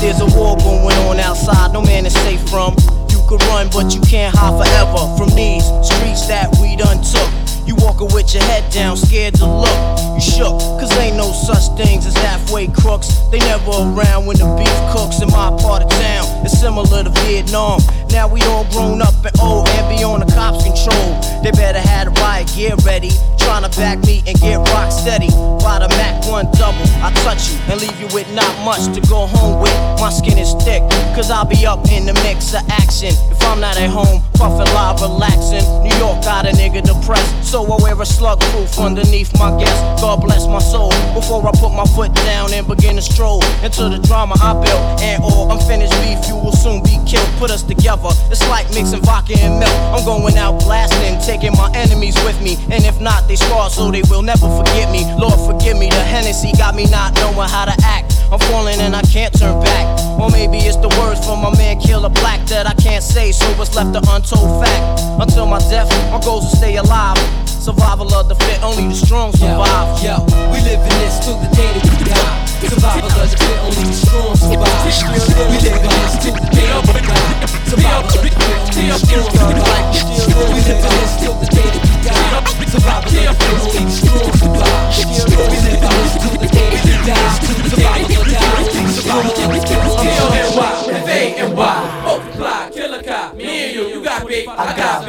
There's 0.00 0.20
a 0.20 0.26
war 0.36 0.56
going 0.58 0.98
on 1.08 1.20
outside, 1.20 1.72
no 1.72 1.80
man 1.82 2.06
is 2.06 2.14
safe 2.14 2.42
from. 2.48 2.76
You 3.08 3.20
could 3.28 3.42
run, 3.44 3.68
but 3.72 3.94
you 3.94 4.00
can't 4.02 4.34
hide 4.36 4.54
forever 4.58 5.16
from 5.16 5.30
these 5.34 5.64
streets 5.82 6.26
that 6.26 6.50
we 6.60 6.76
done 6.76 7.00
took. 7.02 7.30
You 7.66 7.76
walking 7.76 8.12
with 8.12 8.34
your 8.34 8.42
head 8.44 8.72
down, 8.72 8.96
scared 8.96 9.34
to 9.36 9.46
look. 9.46 9.98
You 10.14 10.20
shook, 10.20 10.58
cause 10.80 10.90
ain't 10.98 11.16
no 11.16 11.30
such 11.30 11.76
things 11.78 12.06
as 12.06 12.14
halfway 12.14 12.66
crooks. 12.66 13.08
They 13.30 13.38
never 13.38 13.70
around 13.70 14.26
when 14.26 14.36
the 14.38 14.50
beef 14.58 14.78
cooks 14.90 15.22
in 15.22 15.28
my 15.28 15.50
part 15.62 15.82
of 15.82 15.90
town. 15.90 16.44
It's 16.44 16.58
similar 16.58 17.04
to 17.04 17.10
Vietnam. 17.22 17.80
Now 18.10 18.28
we 18.28 18.42
all 18.42 18.64
grown 18.70 19.00
up 19.00 19.14
and 19.24 19.38
old 19.40 19.68
and 19.70 19.96
beyond 19.96 20.22
the 20.22 20.32
cops' 20.34 20.64
control. 20.64 21.20
They 21.42 21.50
better 21.52 21.80
have 21.80 22.12
the 22.12 22.20
riot 22.20 22.50
gear 22.54 22.74
ready. 22.84 23.10
Trying 23.38 23.62
to 23.62 23.70
back 23.78 23.98
me 24.06 24.22
and 24.26 24.38
get 24.38 24.58
rock 24.74 24.92
steady. 24.92 25.30
By 25.62 25.78
the 25.78 25.88
Mac 25.96 26.26
1 26.26 26.52
double, 26.58 26.86
I 27.02 27.10
touch 27.22 27.50
you 27.50 27.58
and 27.70 27.80
leave 27.80 27.98
you 27.98 28.06
with 28.14 28.30
not 28.34 28.52
much 28.64 28.90
to 28.94 29.00
go 29.08 29.26
home 29.26 29.62
with. 29.62 29.74
My 30.00 30.10
skin 30.10 30.38
is 30.38 30.54
thick, 30.62 30.82
cause 31.14 31.30
I'll 31.30 31.46
be 31.46 31.64
up 31.66 31.86
in 31.90 32.06
the 32.06 32.14
mix 32.26 32.54
of 32.54 32.62
action. 32.68 33.14
If 33.30 33.42
I'm 33.46 33.60
not 33.60 33.76
at 33.78 33.90
home, 33.90 34.22
puffin' 34.34 34.66
live, 34.74 35.00
relaxing. 35.00 35.41
So 37.52 37.70
I 37.70 37.76
wear 37.82 38.00
a 38.00 38.06
slug 38.06 38.40
proof 38.40 38.78
underneath 38.78 39.30
my 39.38 39.52
guest. 39.60 40.00
God 40.00 40.22
bless 40.24 40.46
my 40.46 40.58
soul. 40.58 40.88
Before 41.12 41.46
I 41.46 41.52
put 41.52 41.68
my 41.76 41.84
foot 41.84 42.14
down 42.24 42.50
and 42.54 42.66
begin 42.66 42.96
to 42.96 43.02
stroll 43.02 43.44
into 43.62 43.90
the 43.90 43.98
drama 43.98 44.36
I 44.40 44.54
built. 44.54 45.02
And 45.02 45.22
all 45.22 45.52
unfinished 45.52 45.92
beef, 46.00 46.16
you 46.28 46.36
will 46.36 46.56
soon 46.56 46.82
be 46.82 46.96
killed. 47.04 47.28
Put 47.36 47.50
us 47.50 47.62
together, 47.62 48.08
it's 48.32 48.40
like 48.48 48.72
mixing 48.72 49.02
vodka 49.02 49.36
and 49.36 49.60
milk. 49.60 49.76
I'm 49.92 50.02
going 50.06 50.38
out 50.38 50.64
blasting, 50.64 51.20
taking 51.20 51.52
my 51.52 51.70
enemies 51.74 52.16
with 52.24 52.40
me. 52.40 52.56
And 52.72 52.86
if 52.88 52.98
not, 53.02 53.28
they 53.28 53.36
scar 53.36 53.68
so 53.68 53.90
they 53.90 54.02
will 54.08 54.22
never 54.22 54.48
forget 54.48 54.90
me. 54.90 55.04
Lord, 55.20 55.36
forgive 55.44 55.76
me, 55.76 55.90
the 55.90 56.00
Hennessy 56.00 56.52
got 56.56 56.74
me 56.74 56.88
not 56.88 57.12
knowing 57.16 57.50
how 57.50 57.66
to 57.66 57.76
act. 57.84 58.11
I'm 58.32 58.38
falling 58.48 58.80
and 58.80 58.96
I 58.96 59.02
can't 59.02 59.32
turn 59.38 59.60
back. 59.60 59.84
Or 60.18 60.30
maybe 60.30 60.56
it's 60.56 60.78
the 60.78 60.88
words 60.98 61.22
from 61.22 61.42
my 61.42 61.54
man 61.58 61.78
Killa 61.78 62.08
Black 62.08 62.40
that 62.46 62.66
I 62.66 62.72
can't 62.72 63.04
say, 63.04 63.30
so 63.30 63.44
what's 63.58 63.76
left 63.76 63.94
an 63.94 64.08
untold 64.08 64.64
fact. 64.64 65.02
Until 65.20 65.44
my 65.44 65.58
death, 65.68 65.90
my 66.10 66.18
goals 66.24 66.50
to 66.50 66.56
stay 66.56 66.76
alive. 66.76 67.18
Survival 67.62 68.12
of 68.14 68.26
the 68.28 68.34
fit, 68.34 68.60
only 68.64 68.88
the 68.88 68.94
strong 68.94 69.30
survive. 69.30 70.02
Yo, 70.02 70.18
we 70.50 70.58
live 70.66 70.82
in 70.82 70.90
this 70.98 71.22
till 71.22 71.38
the 71.38 71.46
day 71.54 71.70
that 71.78 71.86
we 71.94 72.10
die. 72.10 72.42
Survival 72.58 73.06
of 73.06 73.14
the 73.22 73.38
fit, 73.38 73.54
only 73.62 73.86
the 73.86 73.94
strong 73.94 74.34
survive. 74.34 74.82
We 75.46 75.62
live 75.62 75.78
in 75.78 75.86
this 75.86 76.18
till 76.18 76.34
the 76.34 76.50
day 76.50 76.66
that 76.66 76.82
we 76.90 76.98
die. 77.06 77.46
Survival 77.70 78.02
of 78.02 78.18
the 78.18 78.34
fit, 78.34 78.50
only 78.66 78.90
the 78.90 78.98
strong 78.98 79.30
survive. 79.30 79.94
We 80.50 80.58
live 80.58 80.74
in 80.74 80.90
this 80.90 81.14
till 81.22 81.38
the 81.38 81.46
day 81.54 81.70
that 81.70 81.86
we 81.86 82.02
die. 82.02 82.42
Survival 82.66 83.14
of 83.14 83.30
the 83.30 83.38
fit, 83.38 83.54
only 83.62 83.86
the 83.86 83.94
strong 83.94 84.26
survive. 84.42 84.90
We 85.22 85.62
live 85.62 85.78
in 85.78 85.86
this 85.86 86.18
till 86.18 86.34
the 86.42 86.50
day 86.50 86.66
that 86.66 86.82
we 86.82 86.98
die. 87.06 87.46
Survival 87.46 88.10
of 88.10 88.18
the 88.18 88.26
fit, 88.26 88.42
only 88.42 88.66
the 88.66 88.66
strong 88.66 88.71
killer 92.72 93.02
me 93.34 93.64
and 93.64 93.74
you, 93.74 93.88
you 93.88 94.04
got 94.04 94.26
got 94.76 95.06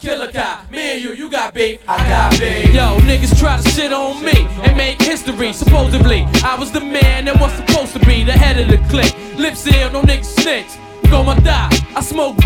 killer 0.00 0.30
me 0.70 0.94
and 0.94 1.02
you, 1.02 1.12
you 1.14 1.30
got 1.30 1.54
got. 1.96 2.38
Yo, 2.72 2.98
niggas 3.00 3.38
try 3.38 3.60
to 3.60 3.68
shit 3.70 3.92
on 3.92 4.24
me 4.24 4.46
and 4.62 4.76
make 4.76 5.00
history. 5.02 5.52
Supposedly, 5.52 6.24
I 6.44 6.56
was 6.58 6.70
the 6.70 6.80
man 6.80 7.24
was 7.40 7.52
supposed 7.54 7.92
to 7.94 7.98
be 8.06 8.24
the 8.24 8.32
head 8.32 8.58
of 8.58 8.68
the 8.68 8.78
clique. 8.88 9.14
No 9.92 10.02
niggas 10.02 10.40
snitch. 10.40 10.78
Go 11.10 11.22
my 11.22 11.38
die, 11.40 11.70
I 11.94 12.00
smoke 12.00 12.36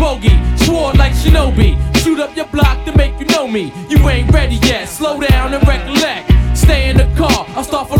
like 0.95 1.13
Shinobi. 1.13 1.75
Shoot 1.97 2.19
up 2.19 2.35
your 2.35 2.45
block 2.47 2.85
to 2.85 2.95
make 2.95 3.19
you 3.19 3.25
know 3.25 3.47
me. 3.47 3.73
You 3.89 3.97
ain't 4.07 4.31
ready 4.31 4.55
yet, 4.55 4.87
slow 4.87 5.19
down 5.19 5.53
and 5.53 5.67
recollect. 5.67 6.31
Stay 6.55 6.89
in 6.89 6.97
the 6.97 7.11
car, 7.17 7.45
I'll 7.55 7.63
start 7.63 7.89
for 7.89 7.97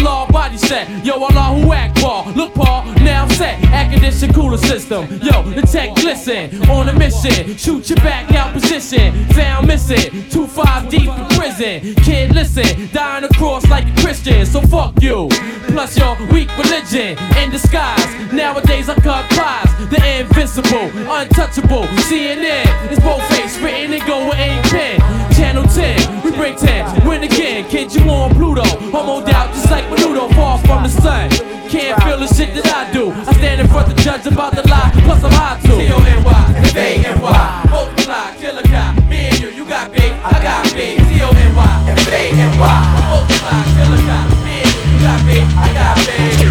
set. 0.71 1.05
Yo, 1.05 1.13
Allah 1.15 1.47
who 1.55 1.73
act 1.73 2.01
ball. 2.01 2.23
Look, 2.31 2.53
Paul, 2.53 2.83
set. 3.31 3.61
Air 3.71 3.89
condition 3.91 4.33
cooler 4.33 4.57
system. 4.57 5.07
Yo, 5.21 5.43
the 5.43 5.61
tech 5.61 5.95
glisten. 5.95 6.69
On 6.69 6.89
a 6.89 6.93
mission, 6.93 7.55
shoot 7.57 7.89
your 7.89 7.97
back 7.97 8.31
out 8.33 8.53
position. 8.53 9.25
Found 9.29 9.67
missing, 9.67 10.29
two 10.29 10.47
five 10.47 10.89
deep 10.89 11.09
in 11.09 11.25
prison. 11.37 11.95
Kid, 12.03 12.33
listen, 12.33 12.89
dying 12.93 13.23
across 13.23 13.67
like 13.69 13.85
a 13.87 14.01
Christian. 14.01 14.45
So 14.45 14.61
fuck 14.61 15.01
you. 15.01 15.29
Plus 15.67 15.97
your 15.97 16.15
weak 16.31 16.49
religion 16.57 17.17
in 17.37 17.49
disguise. 17.49 18.05
Nowadays 18.33 18.89
I 18.89 18.95
cut 18.95 19.29
pies. 19.31 19.69
The 19.89 20.19
invincible, 20.19 20.87
untouchable. 21.09 21.83
CNN, 22.07 22.91
it's 22.91 22.99
both 22.99 23.23
face 23.29 23.57
written 23.59 23.93
and 23.93 24.05
go 24.05 24.29
with 24.29 24.39
ink 24.39 24.63
pen. 24.65 24.99
Channel 25.33 25.63
10, 25.63 26.23
we 26.23 26.31
bring 26.31 26.55
10. 26.55 27.07
Win 27.07 27.23
again, 27.23 27.67
kid, 27.69 27.93
you 27.93 28.01
on 28.09 28.33
Pluto. 28.35 28.63
Homo 28.91 29.25
doubt, 29.25 29.53
just 29.53 29.71
like 29.71 29.85
Menudo, 29.85 30.33
far 30.35 30.59
from 30.59 30.83
the 30.83 30.89
sun. 30.89 31.29
Can't 31.69 32.03
feel 32.03 32.19
the 32.19 32.27
shit 32.27 32.53
that 32.53 32.67
I 32.67 32.91
do. 32.91 33.11
I 33.27 33.33
stand 33.33 33.61
in 33.61 33.67
front 33.67 33.87
of 33.87 33.95
the 33.95 34.01
judge 34.01 34.25
about 34.25 34.55
the 34.55 34.67
lie, 34.67 34.89
plus 35.03 35.23
I'm 35.23 35.31
high 35.31 35.59
too. 35.61 35.77
T-O-N-Y, 35.77 36.53
F-A-N-Y, 36.73 37.65
multiply, 37.69 38.35
killer 38.37 38.63
cop, 38.63 38.95
me 39.07 39.29
and 39.29 39.39
you, 39.39 39.49
you 39.49 39.63
got 39.63 39.91
big, 39.91 40.11
I 40.25 40.41
got 40.41 40.65
big. 40.73 40.97
T-O-N-Y, 40.97 41.85
F-A-N-Y, 42.01 42.81
multiply, 43.13 43.61
killer 43.77 44.01
cop, 44.09 44.25
me 44.41 44.65
and 44.65 44.73
you, 44.73 44.81
you 44.89 44.99
got 45.05 45.21
big, 45.29 45.43
I 45.53 45.69
got 45.73 45.97
big. 45.97 46.41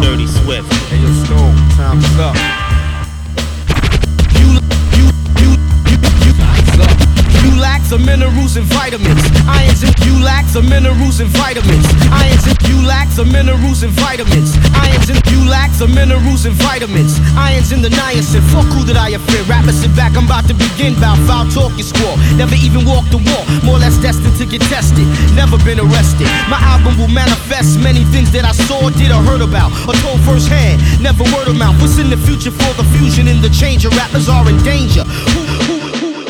Dirty 0.00 0.26
Swift. 0.26 0.72
Hey, 0.88 1.02
yo, 1.02 1.12
Stone, 1.24 1.56
time's 1.76 2.18
up. 2.18 2.67
Lack 7.58 7.82
the 7.88 7.98
minerals 7.98 8.56
and 8.56 8.66
vitamins. 8.66 9.20
Irons 9.46 9.82
you 10.06 10.24
lack 10.24 10.46
the 10.52 10.62
minerals 10.62 11.20
and 11.20 11.30
vitamins. 11.30 11.86
Irons 12.10 12.46
and 12.46 12.58
you 12.68 12.78
lack 12.86 13.08
the 13.14 13.24
minerals 13.24 13.82
and 13.82 13.92
vitamins. 13.92 14.56
Irons 14.74 15.10
and 15.10 15.20
you 15.30 15.40
lack 15.48 15.70
the 15.78 15.88
minerals 15.88 16.46
and 16.46 16.54
vitamins. 16.54 17.18
Irons 17.36 17.72
in 17.72 17.82
the 17.82 17.88
niacin. 17.88 18.42
Fuck 18.52 18.66
who 18.72 18.84
that 18.84 18.96
I 18.96 19.10
offend? 19.10 19.48
Rapper 19.48 19.72
sit 19.72 19.94
back, 19.94 20.16
I'm 20.16 20.26
about 20.26 20.46
to 20.48 20.54
begin. 20.54 20.94
Bout 21.00 21.18
foul 21.26 21.44
talk. 21.50 21.72
talking 21.72 21.84
squall. 21.84 22.16
Never 22.36 22.54
even 22.56 22.84
walked 22.84 23.10
the 23.10 23.20
wall. 23.20 23.44
More 23.64 23.76
or 23.76 23.82
less 23.82 23.98
destined 23.98 24.36
to 24.38 24.46
get 24.46 24.62
tested. 24.66 25.06
Never 25.34 25.58
been 25.64 25.80
arrested. 25.80 26.28
My 26.48 26.60
album 26.62 26.98
will 26.98 27.12
manifest 27.12 27.78
many 27.78 28.04
things 28.14 28.30
that 28.32 28.44
I 28.44 28.52
saw, 28.52 28.90
did, 28.90 29.10
or 29.10 29.22
heard 29.22 29.42
about, 29.42 29.70
or 29.86 29.94
told 30.04 30.20
firsthand. 30.22 30.82
Never 31.02 31.24
word 31.34 31.48
of 31.48 31.56
mouth. 31.56 31.76
What's 31.80 31.98
in 31.98 32.10
the 32.10 32.18
future 32.18 32.52
for 32.52 32.72
the 32.74 32.86
fusion 32.98 33.28
and 33.28 33.42
the 33.42 33.50
change? 33.50 33.84
Rappers 33.86 34.28
are 34.28 34.48
in 34.48 34.58
danger. 34.62 35.04
Who, 35.04 35.40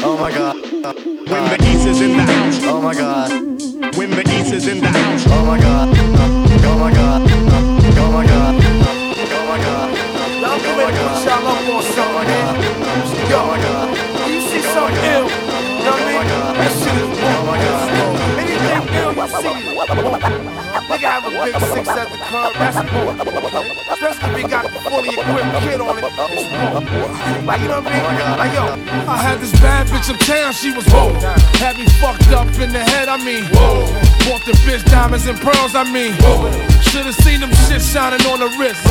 Oh 0.00 0.16
my 0.16 0.30
god. 0.30 0.54
When 0.62 1.44
the 1.50 1.58
east 1.68 1.86
is 1.86 2.00
in 2.00 2.16
the 2.16 2.22
house. 2.22 2.60
Oh 2.64 2.80
my 2.80 2.94
god. 2.94 3.30
When 3.96 4.10
the 4.10 4.22
east 4.30 4.52
is 4.52 4.66
in 4.68 4.80
the 4.80 4.88
house. 4.88 5.26
Oh 5.28 5.44
my 5.44 5.58
god. 5.60 5.88
Oh 5.90 6.78
my 6.78 6.92
god. 6.92 7.22
Oh 7.98 8.10
my 8.12 8.24
god. 8.26 8.54
Oh 8.54 9.44
my 9.48 9.58
god. 9.58 9.90
Now 10.40 10.54
I'm 10.54 10.60
getting 10.60 10.78
ready 10.78 10.96
to 10.96 11.02
put 11.08 11.24
y'all 11.26 11.46
up 11.46 11.68
on 11.68 11.82
something, 11.82 12.28
man. 12.28 12.54
Yo, 13.28 13.40
you 14.28 14.40
see 14.40 14.62
something 14.62 15.04
ill, 15.04 15.26
you 15.26 15.84
know 15.84 15.92
what 15.92 16.00
I 16.00 16.06
mean? 16.06 16.16
Oh 16.18 16.54
that 16.58 16.72
shit 16.78 16.96
is 16.96 17.10
oh 17.18 17.42
bull. 17.90 18.14
Anything 18.38 18.86
ill 18.94 19.12
you 19.14 19.26
see, 19.28 19.56
nigga 20.98 21.10
have 21.10 21.24
a 21.26 21.30
big 21.30 21.54
six 21.74 21.88
at 21.88 22.10
the 22.10 22.18
club, 22.26 22.52
that's 22.58 22.78
bull. 22.90 23.14
Especially 23.92 24.30
if 24.30 24.36
he 24.36 24.42
got 24.48 24.64
a 24.66 24.68
fully 24.82 25.10
equipped 25.10 25.54
kid 25.62 25.80
on 25.80 25.98
it, 25.98 26.04
it's 26.04 26.16
bull. 26.16 27.46
Like, 27.46 27.60
you 27.60 27.68
know 27.68 27.80
what 27.80 27.86
I 27.86 28.02
mean? 28.02 28.38
Like, 28.38 28.52
yo, 28.54 28.64
I 29.06 29.16
had 29.16 29.38
this 29.40 29.52
bad 29.60 29.86
bitch 29.86 30.10
uptown, 30.10 30.52
she 30.52 30.72
was 30.72 30.86
whoa. 30.88 31.14
Had 31.62 31.78
me 31.78 31.86
fucked 32.02 32.30
up 32.34 32.48
in 32.58 32.72
the 32.72 32.82
head, 32.82 33.08
I 33.08 33.16
mean, 33.22 33.44
whoa. 33.54 33.86
Bought 34.26 34.44
the 34.44 34.52
bitch 34.66 34.84
diamonds 34.90 35.26
and 35.26 35.38
pearls, 35.38 35.74
I 35.74 35.84
mean, 35.84 36.14
whoa. 36.18 36.50
Should've 36.90 37.14
seen 37.22 37.40
them 37.40 37.50
shit 37.68 37.82
shining 37.82 38.24
on 38.26 38.40
the 38.40 38.50
wrist. 38.58 38.82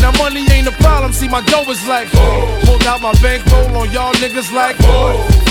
Now 0.00 0.12
money 0.16 0.46
ain't 0.52 0.68
a 0.68 0.72
problem, 0.80 1.12
see 1.12 1.28
my 1.28 1.42
dough 1.42 1.68
is 1.68 1.86
like, 1.86 2.08
pulled 2.64 2.84
out 2.84 3.00
my 3.00 3.12
bankroll 3.20 3.76
on 3.76 3.90
y'all 3.92 4.14
niggas 4.14 4.52
like, 4.52 4.78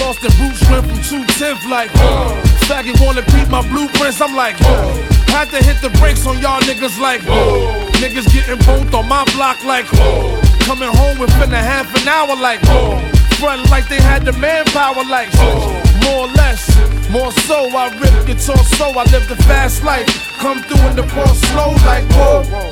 lost 0.02 0.22
the 0.22 0.30
boot 0.42 0.56
shrimp 0.58 0.88
from 0.88 1.00
210th 1.06 1.70
like, 1.70 1.92
faggot 2.66 2.98
wanna 3.06 3.22
peep 3.24 3.50
my 3.50 3.62
blueprints, 3.70 4.22
I'm 4.22 4.36
like, 4.36 4.58
had 5.30 5.50
to 5.50 5.64
hit 5.64 5.82
the 5.82 5.90
brakes 6.00 6.26
on 6.26 6.40
y'all 6.40 6.62
niggas 6.62 7.00
like, 7.00 7.22
whoa. 7.22 7.86
niggas 8.02 8.28
getting 8.34 8.60
both 8.66 8.94
on 8.94 9.08
my 9.08 9.24
block 9.36 9.64
like, 9.64 9.86
whoa. 9.88 10.40
coming 10.62 10.90
home 10.90 11.18
within 11.20 11.54
a 11.54 11.64
half 11.72 11.88
an 12.02 12.08
hour 12.08 12.36
like, 12.36 12.62
whoa. 12.64 13.00
front 13.40 13.70
like 13.70 13.88
they 13.88 14.02
had 14.02 14.26
the 14.26 14.34
manpower 14.34 15.04
like, 15.06 15.30
whoa. 15.34 15.74
more 16.04 16.26
or 16.26 16.32
less, 16.34 16.64
more 17.10 17.32
so. 17.48 17.70
I 17.76 17.90
rip 18.00 18.26
guitar 18.26 18.58
so 18.78 18.86
I 18.98 19.04
live 19.12 19.28
the 19.28 19.38
fast 19.48 19.84
life, 19.84 20.08
come 20.38 20.62
through 20.64 20.88
in 20.90 20.96
the 20.96 21.04
ball 21.04 21.34
slow 21.50 21.72
like, 21.86 22.06
whoa. 22.12 22.69